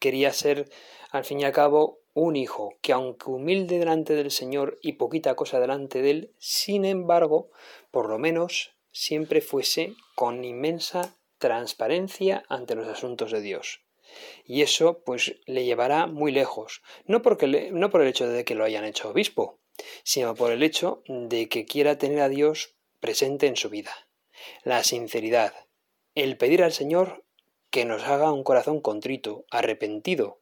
quería 0.00 0.32
ser, 0.32 0.68
al 1.12 1.24
fin 1.24 1.38
y 1.38 1.44
al 1.44 1.52
cabo, 1.52 2.00
un 2.12 2.34
hijo 2.34 2.74
que, 2.82 2.92
aunque 2.92 3.30
humilde 3.30 3.78
delante 3.78 4.16
del 4.16 4.32
Señor 4.32 4.78
y 4.82 4.94
poquita 4.94 5.36
cosa 5.36 5.60
delante 5.60 6.02
de 6.02 6.10
él, 6.10 6.34
sin 6.38 6.84
embargo, 6.84 7.50
por 7.92 8.08
lo 8.08 8.18
menos 8.18 8.72
siempre 8.90 9.40
fuese 9.40 9.94
con 10.16 10.44
inmensa 10.44 11.16
transparencia 11.38 12.42
ante 12.48 12.74
los 12.74 12.88
asuntos 12.88 13.30
de 13.30 13.40
Dios. 13.40 13.82
Y 14.44 14.62
eso, 14.62 15.02
pues, 15.04 15.36
le 15.46 15.64
llevará 15.64 16.06
muy 16.06 16.32
lejos, 16.32 16.82
no, 17.06 17.22
porque 17.22 17.70
no 17.72 17.90
por 17.90 18.02
el 18.02 18.08
hecho 18.08 18.28
de 18.28 18.44
que 18.44 18.54
lo 18.54 18.64
hayan 18.64 18.84
hecho 18.84 19.10
obispo, 19.10 19.60
sino 20.02 20.34
por 20.34 20.52
el 20.52 20.62
hecho 20.62 21.02
de 21.06 21.48
que 21.48 21.64
quiera 21.64 21.98
tener 21.98 22.20
a 22.20 22.28
Dios 22.28 22.76
presente 23.00 23.46
en 23.46 23.56
su 23.56 23.70
vida. 23.70 23.92
La 24.64 24.84
sinceridad, 24.84 25.54
el 26.14 26.36
pedir 26.36 26.62
al 26.62 26.72
Señor 26.72 27.24
que 27.70 27.84
nos 27.84 28.02
haga 28.02 28.32
un 28.32 28.42
corazón 28.42 28.80
contrito, 28.80 29.44
arrepentido. 29.50 30.40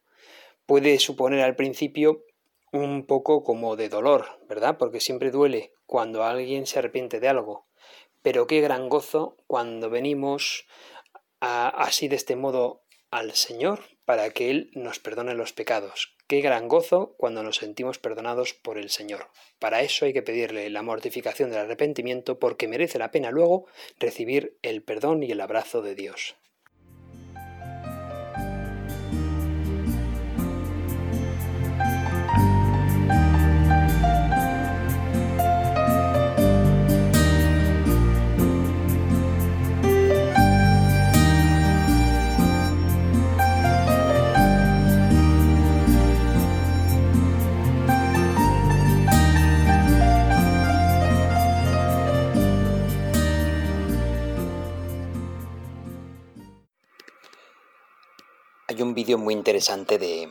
Puede 0.66 0.98
suponer 0.98 1.40
al 1.40 1.56
principio 1.56 2.24
un 2.72 3.06
poco 3.06 3.44
como 3.44 3.76
de 3.76 3.88
dolor, 3.88 4.40
¿verdad? 4.48 4.78
Porque 4.78 5.00
siempre 5.00 5.30
duele 5.30 5.72
cuando 5.86 6.24
alguien 6.24 6.66
se 6.66 6.78
arrepiente 6.78 7.20
de 7.20 7.28
algo. 7.28 7.66
Pero 8.22 8.46
qué 8.46 8.60
gran 8.60 8.88
gozo 8.88 9.36
cuando 9.46 9.90
venimos 9.90 10.66
así 11.40 12.08
de 12.08 12.16
este 12.16 12.36
modo 12.36 12.82
al 13.10 13.34
Señor 13.34 13.80
para 14.04 14.30
que 14.30 14.50
Él 14.50 14.70
nos 14.74 14.98
perdone 14.98 15.34
los 15.34 15.52
pecados. 15.52 16.14
Qué 16.26 16.40
gran 16.40 16.68
gozo 16.68 17.14
cuando 17.16 17.42
nos 17.42 17.56
sentimos 17.56 17.98
perdonados 17.98 18.54
por 18.54 18.78
el 18.78 18.90
Señor. 18.90 19.28
Para 19.58 19.82
eso 19.82 20.04
hay 20.04 20.12
que 20.12 20.22
pedirle 20.22 20.68
la 20.70 20.82
mortificación 20.82 21.50
del 21.50 21.60
arrepentimiento 21.60 22.38
porque 22.38 22.68
merece 22.68 22.98
la 22.98 23.10
pena 23.10 23.30
luego 23.30 23.66
recibir 23.98 24.58
el 24.62 24.82
perdón 24.82 25.22
y 25.22 25.30
el 25.30 25.40
abrazo 25.40 25.82
de 25.82 25.94
Dios. 25.94 26.36
Hay 58.70 58.82
un 58.82 58.92
vídeo 58.92 59.16
muy 59.16 59.32
interesante 59.32 59.98
de, 59.98 60.30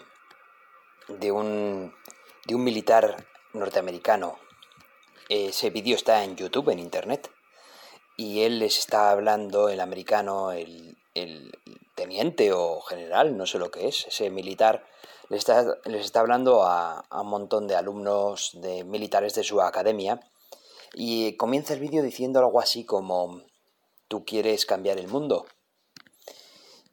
de, 1.07 1.31
un, 1.31 1.91
de 2.45 2.53
un 2.53 2.63
militar 2.63 3.25
norteamericano. 3.53 4.37
Ese 5.27 5.71
vídeo 5.71 5.95
está 5.95 6.23
en 6.23 6.35
YouTube, 6.35 6.69
en 6.69 6.77
Internet, 6.77 7.31
y 8.15 8.41
él 8.43 8.59
les 8.59 8.77
está 8.77 9.09
hablando, 9.09 9.69
el 9.69 9.81
americano, 9.81 10.51
el, 10.51 10.95
teniente 11.95 12.53
o 12.53 12.79
general, 12.81 13.35
no 13.35 13.47
sé 13.47 13.57
lo 13.57 13.71
que 13.71 13.87
es, 13.87 14.05
ese 14.05 14.29
militar, 14.29 14.85
les 15.29 15.39
está, 15.39 15.65
les 15.85 16.05
está 16.05 16.19
hablando 16.19 16.61
a, 16.61 16.99
a 17.09 17.21
un 17.21 17.29
montón 17.29 17.65
de 17.65 17.75
alumnos 17.75 18.51
de 18.61 18.83
militares 18.83 19.33
de 19.33 19.43
su 19.43 19.59
academia 19.61 20.19
y 20.93 21.35
comienza 21.37 21.73
el 21.73 21.79
vídeo 21.79 22.03
diciendo 22.03 22.37
algo 22.37 22.59
así 22.59 22.85
como, 22.85 23.41
tú 24.07 24.25
quieres 24.25 24.67
cambiar 24.67 24.99
el 24.99 25.07
mundo. 25.07 25.47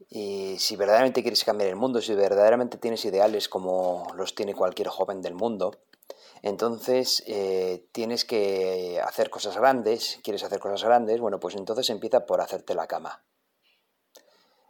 Y 0.09 0.59
si 0.59 0.77
verdaderamente 0.77 1.23
quieres 1.23 1.45
cambiar 1.45 1.71
el 1.71 1.77
mundo, 1.77 2.01
si 2.01 2.15
verdaderamente 2.15 2.79
tienes 2.79 3.05
ideales 3.05 3.49
como 3.49 4.07
los 4.15 4.35
tiene 4.35 4.55
cualquier 4.55 4.89
joven 4.89 5.23
del 5.23 5.35
mundo, 5.35 5.73
entonces 6.43 7.23
eh, 7.27 7.89
tienes 7.93 8.25
que 8.25 9.01
hacer 9.03 9.31
cosas 9.31 9.57
grandes, 9.57 10.21
quieres 10.23 10.45
hacer 10.45 10.61
cosas 10.61 10.85
grandes, 10.85 11.21
bueno, 11.21 11.41
pues 11.41 11.57
entonces 11.57 11.89
empieza 11.91 12.27
por 12.27 12.41
hacerte 12.41 12.75
la 12.75 12.87
cama. 12.87 13.25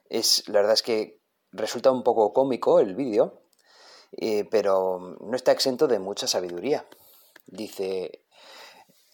Es, 0.08 0.48
la 0.48 0.60
verdad 0.60 0.74
es 0.74 0.82
que 0.82 1.20
resulta 1.50 1.90
un 1.90 2.04
poco 2.04 2.32
cómico 2.32 2.78
el 2.78 2.94
vídeo, 2.94 3.42
eh, 4.12 4.44
pero 4.50 5.16
no 5.20 5.34
está 5.34 5.50
exento 5.50 5.88
de 5.88 5.98
mucha 5.98 6.28
sabiduría. 6.28 6.86
Dice, 7.46 8.24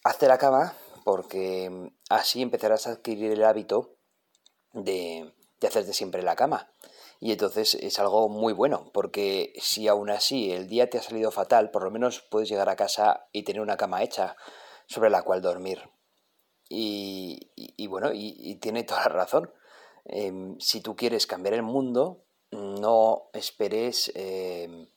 hazte 0.04 0.28
la 0.28 0.36
cama 0.36 0.74
porque 1.04 1.90
así 2.10 2.42
empezarás 2.42 2.86
a 2.86 2.92
adquirir 2.92 3.32
el 3.32 3.44
hábito 3.44 3.96
de, 4.74 5.32
de 5.60 5.68
hacerte 5.68 5.92
siempre 5.92 6.22
la 6.22 6.36
cama. 6.36 6.70
Y 7.20 7.32
entonces 7.32 7.74
es 7.74 7.98
algo 7.98 8.30
muy 8.30 8.54
bueno, 8.54 8.90
porque 8.94 9.52
si 9.60 9.88
aún 9.88 10.08
así 10.08 10.52
el 10.52 10.68
día 10.68 10.88
te 10.88 10.96
ha 10.96 11.02
salido 11.02 11.30
fatal, 11.30 11.70
por 11.70 11.84
lo 11.84 11.90
menos 11.90 12.22
puedes 12.22 12.48
llegar 12.48 12.70
a 12.70 12.76
casa 12.76 13.28
y 13.30 13.42
tener 13.42 13.60
una 13.60 13.76
cama 13.76 14.02
hecha 14.02 14.36
sobre 14.86 15.10
la 15.10 15.22
cual 15.22 15.42
dormir. 15.42 15.90
Y, 16.72 17.86
bueno, 17.88 18.10
y, 18.14 18.54
tiene 18.56 18.84
toda 18.84 19.00
la 19.02 19.08
razón. 19.08 19.52
Em, 20.04 20.58
si 20.60 20.80
tú 20.80 20.96
quieres 20.96 21.26
cambiar 21.26 21.54
el 21.54 21.62
mundo, 21.62 22.22
no 22.52 23.28
esperes 23.32 24.10
em, 24.14 24.88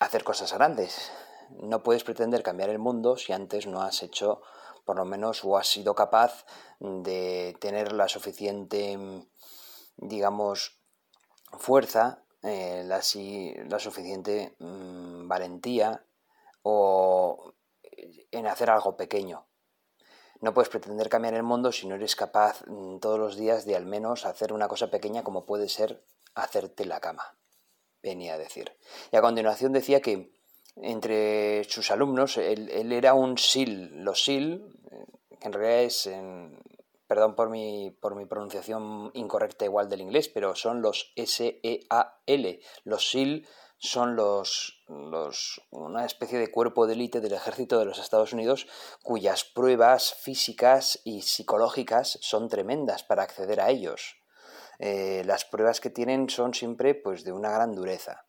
hacer 0.00 0.24
cosas 0.24 0.52
grandes. 0.52 1.10
No 1.50 1.82
puedes 1.82 2.04
pretender 2.04 2.42
cambiar 2.42 2.68
el 2.68 2.78
mundo 2.78 3.16
si 3.16 3.32
antes 3.32 3.66
no 3.66 3.80
has 3.82 4.02
hecho, 4.02 4.42
por 4.84 4.96
lo 4.96 5.04
menos, 5.04 5.44
o 5.44 5.56
has 5.56 5.68
sido 5.68 5.94
capaz 5.94 6.44
de 6.80 7.56
tener 7.60 7.92
la 7.92 8.08
suficiente, 8.08 8.98
digamos, 9.98 10.80
fuerza, 11.58 12.24
eh, 12.42 12.84
la, 12.86 13.02
suficiente 13.02 14.54
mm, 14.58 15.26
valentía 15.26 16.04
o 16.62 17.54
en 18.30 18.46
hacer 18.46 18.70
algo 18.70 18.96
pequeño. 18.96 19.46
No 20.40 20.54
puedes 20.54 20.68
pretender 20.68 21.08
cambiar 21.08 21.34
el 21.34 21.42
mundo 21.42 21.72
si 21.72 21.88
no 21.88 21.96
eres 21.96 22.14
capaz 22.14 22.62
mm, 22.66 22.98
todos 22.98 23.18
los 23.18 23.36
días 23.36 23.64
de 23.64 23.76
al 23.76 23.86
menos 23.86 24.24
hacer 24.24 24.52
una 24.52 24.68
cosa 24.68 24.90
pequeña 24.90 25.24
como 25.24 25.46
puede 25.46 25.68
ser 25.68 26.04
hacerte 26.34 26.84
la 26.84 27.00
cama, 27.00 27.36
venía 28.02 28.34
a 28.34 28.38
decir. 28.38 28.76
Y 29.10 29.16
a 29.16 29.22
continuación 29.22 29.72
decía 29.72 30.00
que 30.00 30.32
entre 30.76 31.64
sus 31.64 31.90
alumnos, 31.90 32.36
él, 32.36 32.70
él 32.70 32.92
era 32.92 33.14
un 33.14 33.36
SIL. 33.36 34.04
Los 34.04 34.22
SIL, 34.22 34.78
eh, 34.92 35.06
que 35.40 35.46
en 35.48 35.52
realidad 35.52 35.82
es 35.82 36.06
en, 36.06 36.56
perdón 37.08 37.34
por 37.34 37.48
mi, 37.48 37.90
por 37.90 38.14
mi 38.14 38.26
pronunciación 38.26 39.10
incorrecta 39.14 39.64
igual 39.64 39.88
del 39.88 40.02
inglés, 40.02 40.28
pero 40.28 40.54
son 40.54 40.82
los 40.82 41.12
S-E-A-L. 41.16 42.60
Los 42.84 43.10
SEAL 43.10 43.46
son 43.78 44.14
los, 44.14 44.84
los, 44.88 45.62
una 45.70 46.04
especie 46.04 46.38
de 46.38 46.50
cuerpo 46.50 46.86
de 46.86 46.92
élite 46.92 47.20
del 47.20 47.32
ejército 47.32 47.78
de 47.78 47.86
los 47.86 47.98
Estados 47.98 48.32
Unidos 48.32 48.66
cuyas 49.02 49.44
pruebas 49.44 50.14
físicas 50.14 51.00
y 51.04 51.22
psicológicas 51.22 52.18
son 52.20 52.48
tremendas 52.48 53.04
para 53.04 53.22
acceder 53.22 53.60
a 53.60 53.70
ellos. 53.70 54.16
Eh, 54.78 55.22
las 55.24 55.44
pruebas 55.44 55.80
que 55.80 55.90
tienen 55.90 56.28
son 56.28 56.54
siempre 56.54 56.94
pues, 56.94 57.24
de 57.24 57.32
una 57.32 57.50
gran 57.50 57.74
dureza. 57.74 58.26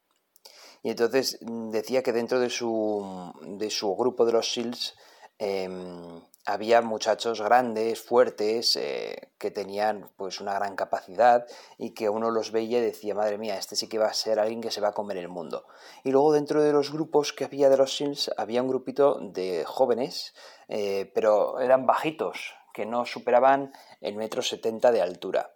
Y 0.82 0.92
entonces 0.92 1.38
decía 1.42 2.02
que 2.02 2.14
dentro 2.14 2.40
de 2.40 2.50
su, 2.50 3.34
de 3.42 3.70
su 3.70 3.94
grupo 3.96 4.26
de 4.26 4.32
los 4.32 4.54
SEALs 4.54 4.96
em, 5.38 6.22
había 6.50 6.82
muchachos 6.82 7.42
grandes, 7.42 8.02
fuertes, 8.02 8.76
eh, 8.76 9.30
que 9.38 9.52
tenían 9.52 10.10
pues 10.18 10.42
una 10.42 10.54
gran 10.54 10.76
capacidad 10.76 11.46
y 11.78 11.94
que 11.94 12.10
uno 12.10 12.32
los 12.32 12.52
veía 12.52 12.80
y 12.80 12.82
decía, 12.82 13.14
madre 13.14 13.38
mía, 13.38 13.58
este 13.58 13.76
sí 13.76 13.88
que 13.88 14.00
va 14.00 14.08
a 14.08 14.14
ser 14.14 14.40
alguien 14.40 14.62
que 14.62 14.72
se 14.72 14.82
va 14.82 14.90
a 14.90 14.94
comer 14.94 15.18
el 15.18 15.30
mundo. 15.30 15.66
Y 16.04 16.12
luego 16.12 16.34
dentro 16.34 16.64
de 16.64 16.74
los 16.74 16.92
grupos 16.92 17.34
que 17.34 17.46
había 17.46 17.70
de 17.70 17.78
los 17.78 17.96
Sims 17.96 18.32
había 18.38 18.62
un 18.62 18.68
grupito 18.68 19.20
de 19.22 19.64
jóvenes, 19.66 20.34
eh, 20.68 21.12
pero 21.14 21.60
eran 21.60 21.86
bajitos, 21.86 22.56
que 22.74 22.86
no 22.86 23.06
superaban 23.06 23.72
el 24.02 24.16
metro 24.16 24.42
setenta 24.42 24.92
de 24.92 25.02
altura. 25.02 25.54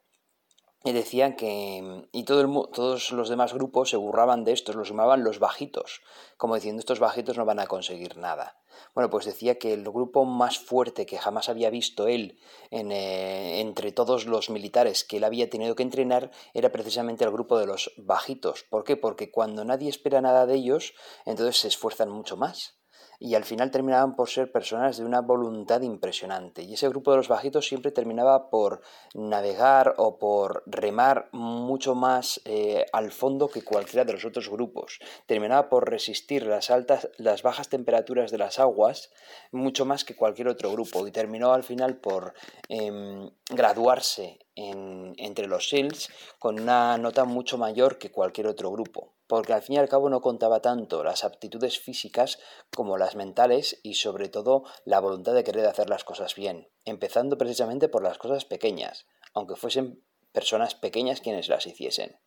Y 0.85 0.91
decían 0.91 1.35
que. 1.35 2.07
Y 2.11 2.23
todo 2.25 2.41
el, 2.41 2.73
todos 2.73 3.11
los 3.11 3.29
demás 3.29 3.53
grupos 3.53 3.89
se 3.89 3.97
burraban 3.97 4.43
de 4.43 4.51
estos, 4.51 4.75
los 4.75 4.89
llamaban 4.89 5.23
los 5.23 5.39
bajitos, 5.39 6.01
como 6.35 6.55
diciendo 6.55 6.81
estos 6.81 6.99
bajitos 6.99 7.37
no 7.37 7.45
van 7.45 7.59
a 7.59 7.67
conseguir 7.67 8.17
nada. 8.17 8.57
Bueno, 8.93 9.09
pues 9.09 9.25
decía 9.25 9.57
que 9.57 9.73
el 9.73 9.83
grupo 9.83 10.25
más 10.25 10.59
fuerte 10.59 11.05
que 11.05 11.17
jamás 11.17 11.47
había 11.47 11.69
visto 11.69 12.07
él 12.07 12.37
en, 12.69 12.91
eh, 12.91 13.61
entre 13.61 13.93
todos 13.93 14.25
los 14.25 14.49
militares 14.49 15.05
que 15.05 15.17
él 15.17 15.23
había 15.23 15.49
tenido 15.49 15.75
que 15.75 15.83
entrenar 15.83 16.31
era 16.53 16.71
precisamente 16.71 17.23
el 17.23 17.31
grupo 17.31 17.57
de 17.57 17.67
los 17.67 17.93
bajitos. 17.97 18.63
¿Por 18.63 18.83
qué? 18.83 18.97
Porque 18.97 19.31
cuando 19.31 19.63
nadie 19.63 19.89
espera 19.89 20.21
nada 20.21 20.45
de 20.45 20.55
ellos, 20.55 20.93
entonces 21.25 21.59
se 21.59 21.69
esfuerzan 21.69 22.09
mucho 22.09 22.35
más 22.35 22.82
y 23.23 23.35
al 23.35 23.45
final 23.45 23.71
terminaban 23.71 24.17
por 24.17 24.29
ser 24.29 24.51
personas 24.51 24.97
de 24.97 25.05
una 25.05 25.21
voluntad 25.21 25.81
impresionante. 25.81 26.61
Y 26.63 26.73
ese 26.73 26.89
grupo 26.89 27.11
de 27.11 27.17
los 27.17 27.29
bajitos 27.29 27.65
siempre 27.65 27.93
terminaba 27.93 28.49
por 28.49 28.81
navegar 29.13 29.95
o 29.95 30.17
por 30.17 30.61
remar 30.65 31.29
mucho 31.31 31.95
más 31.95 32.41
eh, 32.43 32.85
al 32.91 33.13
fondo 33.13 33.47
que 33.47 33.63
cualquiera 33.63 34.03
de 34.03 34.11
los 34.11 34.25
otros 34.25 34.49
grupos. 34.49 34.99
Terminaba 35.25 35.69
por 35.69 35.89
resistir 35.89 36.45
las 36.45 36.69
altas, 36.69 37.11
las 37.15 37.43
bajas 37.43 37.69
temperaturas 37.69 38.29
de 38.29 38.39
las 38.39 38.59
aguas 38.59 39.09
mucho 39.53 39.85
más 39.85 40.03
que 40.03 40.17
cualquier 40.17 40.49
otro 40.49 40.73
grupo 40.73 41.07
y 41.07 41.11
terminó 41.11 41.53
al 41.53 41.63
final 41.63 41.95
por 41.95 42.33
em, 42.67 43.29
graduarse 43.49 44.37
entre 44.55 45.47
los 45.47 45.69
SEALs 45.69 46.09
con 46.39 46.59
una 46.59 46.97
nota 46.97 47.23
mucho 47.23 47.57
mayor 47.57 47.97
que 47.97 48.11
cualquier 48.11 48.47
otro 48.47 48.69
grupo 48.69 49.13
porque 49.33 49.53
al 49.53 49.63
fin 49.63 49.77
y 49.77 49.79
al 49.79 49.89
cabo 49.89 50.11
no 50.11 50.21
contaba 50.21 50.59
tanto 50.59 51.03
las 51.03 51.23
aptitudes 51.23 51.79
físicas 51.79 52.37
como 52.69 52.99
las 52.99 53.15
mentales 53.15 53.79
y 53.81 53.95
sobre 53.95 54.29
todo 54.29 54.63
la 54.85 54.99
voluntad 54.99 55.33
de 55.33 55.43
querer 55.43 55.65
hacer 55.65 55.89
las 55.89 56.03
cosas 56.03 56.35
bien, 56.35 56.69
empezando 56.85 57.35
precisamente 57.35 57.89
por 57.89 58.03
las 58.03 58.19
cosas 58.19 58.45
pequeñas, 58.45 59.07
aunque 59.33 59.55
fuesen 59.55 60.05
personas 60.33 60.75
pequeñas 60.75 61.19
quienes 61.19 61.49
las 61.49 61.65
hiciesen. 61.65 62.19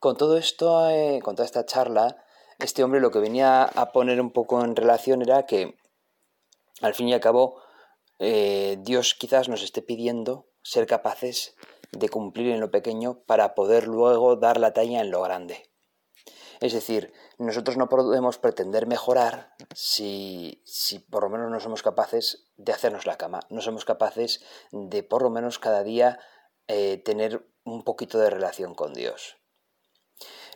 Con 0.00 0.16
todo 0.16 0.38
esto, 0.38 0.90
eh, 0.90 1.20
con 1.22 1.36
toda 1.36 1.46
esta 1.46 1.66
charla, 1.66 2.24
este 2.58 2.82
hombre 2.82 2.98
lo 2.98 3.12
que 3.12 3.20
venía 3.20 3.62
a 3.62 3.92
poner 3.92 4.20
un 4.20 4.32
poco 4.32 4.64
en 4.64 4.74
relación 4.74 5.22
era 5.22 5.46
que 5.46 5.78
al 6.80 6.94
fin 6.94 7.08
y 7.10 7.14
al 7.14 7.20
cabo 7.20 7.62
eh, 8.18 8.76
Dios 8.80 9.14
quizás 9.14 9.48
nos 9.48 9.62
esté 9.62 9.82
pidiendo 9.82 10.48
ser 10.62 10.88
capaces 10.88 11.54
de 11.92 12.08
cumplir 12.08 12.48
en 12.48 12.58
lo 12.58 12.72
pequeño 12.72 13.20
para 13.20 13.54
poder 13.54 13.86
luego 13.86 14.34
dar 14.34 14.58
la 14.58 14.72
talla 14.72 15.00
en 15.00 15.12
lo 15.12 15.22
grande. 15.22 15.68
Es 16.60 16.72
decir, 16.72 17.12
nosotros 17.38 17.76
no 17.76 17.88
podemos 17.88 18.38
pretender 18.38 18.86
mejorar 18.86 19.54
si, 19.74 20.62
si 20.64 20.98
por 20.98 21.22
lo 21.22 21.30
menos 21.30 21.50
no 21.50 21.60
somos 21.60 21.82
capaces 21.82 22.46
de 22.56 22.72
hacernos 22.72 23.06
la 23.06 23.16
cama, 23.16 23.40
no 23.48 23.60
somos 23.60 23.84
capaces 23.84 24.42
de 24.72 25.02
por 25.02 25.22
lo 25.22 25.30
menos 25.30 25.58
cada 25.58 25.84
día 25.84 26.18
eh, 26.66 26.98
tener 26.98 27.48
un 27.64 27.84
poquito 27.84 28.18
de 28.18 28.30
relación 28.30 28.74
con 28.74 28.92
Dios. 28.92 29.36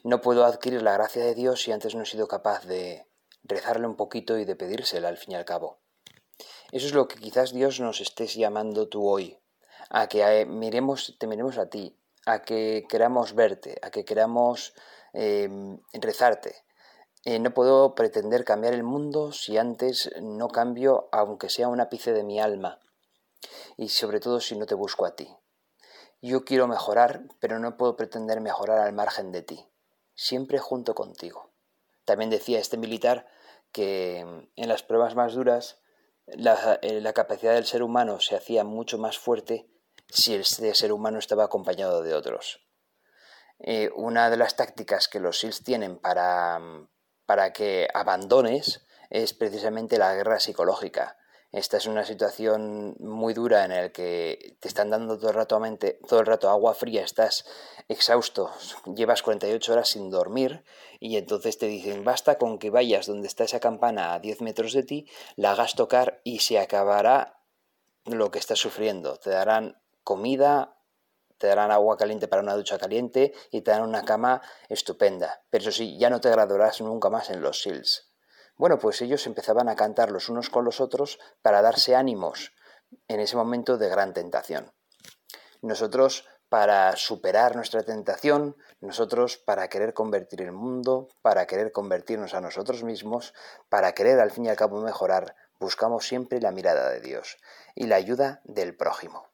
No 0.03 0.21
puedo 0.21 0.45
adquirir 0.45 0.83
la 0.83 0.95
gracia 0.95 1.25
de 1.25 1.35
Dios 1.35 1.63
si 1.63 1.71
antes 1.71 1.95
no 1.95 2.03
he 2.03 2.07
sido 2.07 2.27
capaz 2.27 2.65
de 2.67 3.07
rezarle 3.45 3.87
un 3.87 3.97
poquito 3.97 4.39
y 4.39 4.45
de 4.45 4.57
pedírsela 4.57 5.09
al 5.09 5.17
fin 5.17 5.33
y 5.33 5.37
al 5.37 5.45
cabo. 5.45 5.79
Eso 6.73 6.87
es 6.87 6.95
lo 6.95 7.07
que 7.07 7.17
quizás 7.17 7.53
Dios 7.53 7.79
nos 7.79 8.01
estés 8.01 8.35
llamando 8.35 8.89
tú 8.89 9.09
hoy, 9.09 9.39
a 9.91 10.09
que 10.09 10.23
eh, 10.23 10.47
miremos, 10.47 11.17
te 11.19 11.27
miremos 11.27 11.59
a 11.59 11.69
ti, 11.69 11.97
a 12.27 12.43
que 12.43 12.87
queramos 12.89 13.35
verte, 13.35 13.79
a 13.83 13.91
que 13.91 14.05
queramos 14.05 14.75
Em, 15.13 15.79
rezarte. 15.93 16.65
Eh, 17.25 17.39
no 17.39 17.53
puedo 17.53 17.95
pretender 17.95 18.45
cambiar 18.45 18.73
el 18.73 18.83
mundo 18.83 19.33
si 19.33 19.59
antes 19.59 20.11
no 20.21 20.49
cambio, 20.49 21.09
aunque 21.13 21.51
sea 21.51 21.69
un 21.69 21.81
ápice 21.81 22.13
de 22.13 22.25
mi 22.25 22.41
alma, 22.41 22.81
y 23.77 23.91
sobre 23.91 24.21
todo 24.21 24.41
si 24.41 24.57
no 24.57 24.67
te 24.67 24.75
busco 24.75 25.05
a 25.05 25.15
ti. 25.15 25.29
Yo 26.23 26.45
quiero 26.45 26.67
mejorar, 26.67 27.23
pero 27.41 27.59
no 27.59 27.77
puedo 27.77 27.97
pretender 27.97 28.41
mejorar 28.41 28.79
al 28.79 28.93
margen 28.93 29.33
de 29.33 29.43
ti, 29.43 29.69
siempre 30.15 30.59
junto 30.59 30.95
contigo. 30.95 31.51
También 32.05 32.31
decía 32.31 32.59
este 32.59 32.79
militar 32.79 33.29
que 33.71 34.21
em, 34.21 34.49
en 34.57 34.69
las 34.69 34.83
pruebas 34.83 35.15
más 35.15 35.35
duras 35.35 35.81
la, 36.27 36.79
eh, 36.83 37.01
la 37.01 37.13
capacidad 37.13 37.55
del 37.55 37.67
ser 37.67 37.83
humano 37.83 38.21
se 38.21 38.35
hacía 38.37 38.65
mucho 38.65 38.99
más 38.99 39.19
fuerte 39.19 39.69
si 40.09 40.35
este 40.35 40.75
ser 40.75 40.93
humano 40.93 41.19
estaba 41.19 41.45
acompañado 41.45 42.03
de 42.03 42.15
otros. 42.15 42.62
Eh, 43.63 43.91
una 43.95 44.29
de 44.29 44.37
las 44.37 44.57
tácticas 44.57 45.09
que 45.09 45.21
los 45.21 45.39
SEALs 45.39 45.63
tienen 45.63 45.97
para, 45.97 46.61
para 47.27 47.53
que 47.53 47.89
abandones 47.95 48.85
es 49.09 49.35
precisamente 49.35 49.99
la 49.99 50.15
guerra 50.15 50.41
psicológica. 50.41 51.17
Esta 51.53 51.77
es 51.77 51.87
una 51.87 52.05
situación 52.07 52.97
muy 52.99 53.35
dura 53.35 53.65
en 53.65 53.71
la 53.71 53.91
que 53.91 54.57
te 54.59 54.69
están 54.69 54.89
dando 54.89 55.19
todo 55.19 55.29
el 55.31 55.37
rato, 55.37 55.61
todo 56.09 56.21
el 56.21 56.27
rato 56.27 56.49
agua 56.49 56.75
fría, 56.75 57.05
estás 57.05 57.45
exhausto, 57.89 58.51
llevas 58.97 59.23
48 59.23 59.73
horas 59.73 59.91
sin 59.91 60.11
dormir 60.11 60.65
y 60.99 61.19
entonces 61.19 61.59
te 61.59 61.67
dicen 61.67 62.05
basta 62.05 62.39
con 62.39 62.59
que 62.59 62.71
vayas 62.71 63.07
donde 63.07 63.29
está 63.29 63.45
esa 63.45 63.61
campana 63.61 64.15
a 64.15 64.19
10 64.19 64.41
metros 64.41 64.73
de 64.73 64.83
ti, 64.83 65.07
la 65.37 65.53
hagas 65.53 65.75
tocar 65.75 66.23
y 66.25 66.39
se 66.39 66.59
acabará 66.59 67.45
lo 68.07 68.31
que 68.31 68.39
estás 68.39 68.59
sufriendo. 68.59 69.19
Te 69.19 69.29
darán 69.29 69.81
comida, 70.05 70.82
te 71.43 71.49
darán 71.49 71.73
agua 71.73 71.97
caliente 71.97 72.29
para 72.29 72.41
una 72.41 72.55
ducha 72.55 72.79
caliente 72.79 73.35
y 73.51 73.63
te 73.63 73.73
darán 73.73 73.89
una 73.89 74.05
cama 74.05 74.43
estupenda. 74.69 75.43
Pero 75.51 75.63
eso 75.63 75.73
sí, 75.73 75.99
ya 75.99 76.09
no 76.09 76.21
te 76.21 76.31
graduarás 76.31 76.81
nunca 76.81 77.11
más 77.11 77.31
en 77.31 77.43
los 77.43 77.63
SEALs. 77.63 78.13
Bueno, 78.57 78.79
pues 78.79 79.03
ellos 79.03 79.27
empezaban 79.27 79.69
a 79.69 79.75
cantar 79.75 80.13
los 80.13 80.29
unos 80.29 80.51
con 80.51 80.65
los 80.65 80.81
otros 80.81 81.19
para 81.43 81.61
darse 81.61 81.97
ánimos 81.97 82.53
en 83.09 83.19
ese 83.19 83.35
momento 83.35 83.77
de 83.77 83.89
gran 83.89 84.13
tentación. 84.13 84.73
Nosotros, 85.63 86.29
para 86.49 86.95
superar 86.95 87.57
nuestra 87.57 87.83
tentación, 87.83 88.57
nosotros, 88.79 89.37
para 89.37 89.67
querer 89.67 89.95
convertir 89.95 90.43
el 90.43 90.53
mundo, 90.53 91.09
para 91.23 91.49
querer 91.49 91.73
convertirnos 91.73 92.35
a 92.35 92.41
nosotros 92.41 92.85
mismos, 92.85 93.35
para 93.69 93.95
querer 93.95 94.21
al 94.21 94.31
fin 94.31 94.47
y 94.47 94.49
al 94.49 94.57
cabo 94.57 94.81
mejorar, 94.81 95.35
buscamos 95.59 96.07
siempre 96.07 96.41
la 96.41 96.53
mirada 96.53 96.89
de 96.91 97.01
Dios 97.01 97.39
y 97.75 97.89
la 97.89 97.97
ayuda 97.97 98.43
del 98.45 98.77
prójimo. 98.77 99.32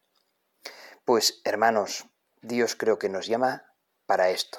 Pues, 1.09 1.41
hermanos, 1.45 2.05
Dios 2.43 2.77
creo 2.77 2.99
que 2.99 3.09
nos 3.09 3.27
llama 3.27 3.73
para 4.05 4.29
esto. 4.29 4.59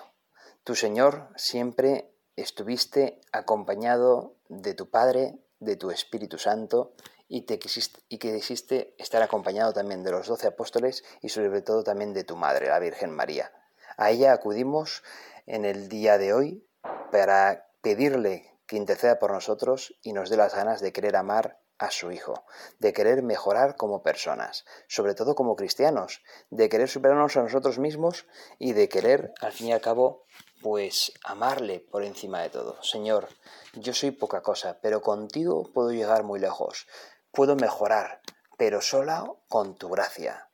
Tu 0.64 0.74
Señor 0.74 1.30
siempre 1.36 2.12
estuviste 2.36 3.22
acompañado 3.32 4.34
de 4.48 4.74
tu 4.74 4.90
Padre, 4.90 5.38
de 5.60 5.76
tu 5.76 5.92
Espíritu 5.92 6.40
Santo, 6.40 6.96
y, 7.28 7.42
te 7.42 7.60
quisiste, 7.60 8.00
y 8.10 8.18
que 8.18 8.34
quisiste 8.34 8.96
estar 8.98 9.22
acompañado 9.22 9.74
también 9.74 10.04
de 10.04 10.10
los 10.10 10.26
doce 10.26 10.48
apóstoles 10.48 11.04
y 11.22 11.30
sobre 11.30 11.62
todo 11.62 11.84
también 11.84 12.16
de 12.16 12.24
tu 12.24 12.36
Madre, 12.36 12.70
la 12.70 12.80
Virgen 12.80 13.12
María. 13.12 13.52
A 13.96 14.10
ella 14.10 14.34
acudimos 14.34 15.04
en 15.46 15.66
el 15.66 15.88
día 15.88 16.18
de 16.18 16.34
hoy 16.34 16.68
para 17.12 17.70
pedirle 17.82 18.58
que 18.66 18.76
interceda 18.76 19.20
por 19.20 19.34
nosotros 19.34 19.94
y 20.02 20.14
nos 20.14 20.32
dé 20.32 20.38
las 20.38 20.56
ganas 20.56 20.82
de 20.82 20.94
querer 20.94 21.16
amar 21.16 21.59
a 21.80 21.92
su 21.92 22.12
Hijo, 22.12 22.44
de 22.80 22.94
querer 22.94 23.24
mejorar 23.24 23.76
como 23.76 24.04
personas, 24.04 24.66
sobre 24.88 25.16
todo 25.16 25.34
como 25.34 25.56
cristianos, 25.56 26.22
de 26.50 26.70
querer 26.70 26.90
superarnos 26.90 27.38
a 27.38 27.44
nosotros 27.44 27.80
mismos 27.80 28.28
y 28.60 28.74
de 28.74 28.90
querer, 28.90 29.34
al 29.42 29.54
fin 29.54 29.68
y 29.68 29.74
al 29.74 29.82
cabo, 29.82 30.26
pues 30.62 31.14
amarle 31.24 31.80
por 31.80 32.04
encima 32.04 32.42
de 32.42 32.50
todo. 32.50 32.84
Señor, 32.84 33.30
yo 33.74 33.94
soy 33.94 34.12
poca 34.12 34.42
cosa, 34.42 34.80
pero 34.82 35.02
contigo 35.02 35.70
puedo 35.74 35.92
llegar 35.92 36.24
muy 36.24 36.40
lejos, 36.40 36.88
puedo 37.32 37.56
mejorar, 37.56 38.22
pero 38.58 38.82
sola 38.82 39.26
con 39.48 39.76
tu 39.76 39.90
gracia. 39.90 40.50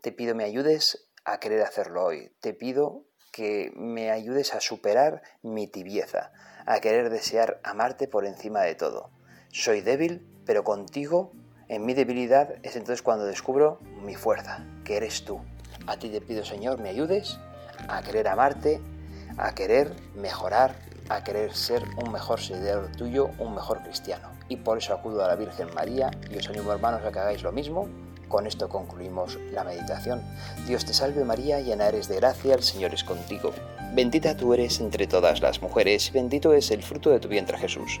Te 0.00 0.12
pido 0.12 0.34
me 0.34 0.44
ayudes 0.44 1.10
a 1.24 1.38
querer 1.40 1.62
hacerlo 1.62 2.06
hoy, 2.06 2.34
te 2.40 2.54
pido 2.54 3.04
que 3.32 3.70
me 3.76 4.10
ayudes 4.10 4.54
a 4.54 4.60
superar 4.60 5.22
mi 5.42 5.66
tibieza, 5.66 6.32
a 6.66 6.80
querer 6.80 7.10
desear 7.10 7.60
amarte 7.62 8.08
por 8.08 8.24
encima 8.24 8.62
de 8.62 8.74
todo. 8.74 9.10
Soy 9.52 9.80
débil, 9.80 10.24
pero 10.46 10.62
contigo, 10.62 11.32
en 11.66 11.84
mi 11.84 11.92
debilidad, 11.92 12.54
es 12.62 12.76
entonces 12.76 13.02
cuando 13.02 13.24
descubro 13.24 13.80
mi 14.04 14.14
fuerza, 14.14 14.64
que 14.84 14.96
eres 14.96 15.24
tú. 15.24 15.40
A 15.88 15.96
ti 15.96 16.08
te 16.08 16.20
pido, 16.20 16.44
Señor, 16.44 16.78
me 16.78 16.88
ayudes 16.88 17.36
a 17.88 18.00
querer 18.00 18.28
amarte, 18.28 18.80
a 19.38 19.52
querer 19.52 19.92
mejorar, 20.14 20.76
a 21.08 21.24
querer 21.24 21.52
ser 21.52 21.82
un 21.96 22.12
mejor 22.12 22.40
seguidor 22.40 22.92
tuyo, 22.92 23.30
un 23.40 23.56
mejor 23.56 23.82
cristiano. 23.82 24.28
Y 24.48 24.54
por 24.54 24.78
eso 24.78 24.94
acudo 24.94 25.24
a 25.24 25.28
la 25.28 25.34
Virgen 25.34 25.74
María 25.74 26.12
y 26.30 26.38
os 26.38 26.48
animo 26.48 26.70
hermanos 26.70 27.02
a 27.04 27.10
que 27.10 27.18
hagáis 27.18 27.42
lo 27.42 27.50
mismo. 27.50 27.88
Con 28.28 28.46
esto 28.46 28.68
concluimos 28.68 29.36
la 29.50 29.64
meditación. 29.64 30.22
Dios 30.68 30.84
te 30.84 30.94
salve 30.94 31.24
María, 31.24 31.58
llena 31.58 31.88
eres 31.88 32.06
de 32.06 32.14
gracia, 32.14 32.54
el 32.54 32.62
Señor 32.62 32.94
es 32.94 33.02
contigo. 33.02 33.50
Bendita 33.92 34.36
tú 34.36 34.54
eres 34.54 34.78
entre 34.78 35.08
todas 35.08 35.40
las 35.40 35.60
mujeres, 35.60 36.12
bendito 36.12 36.52
es 36.54 36.70
el 36.70 36.84
fruto 36.84 37.10
de 37.10 37.18
tu 37.18 37.26
vientre 37.26 37.58
Jesús. 37.58 38.00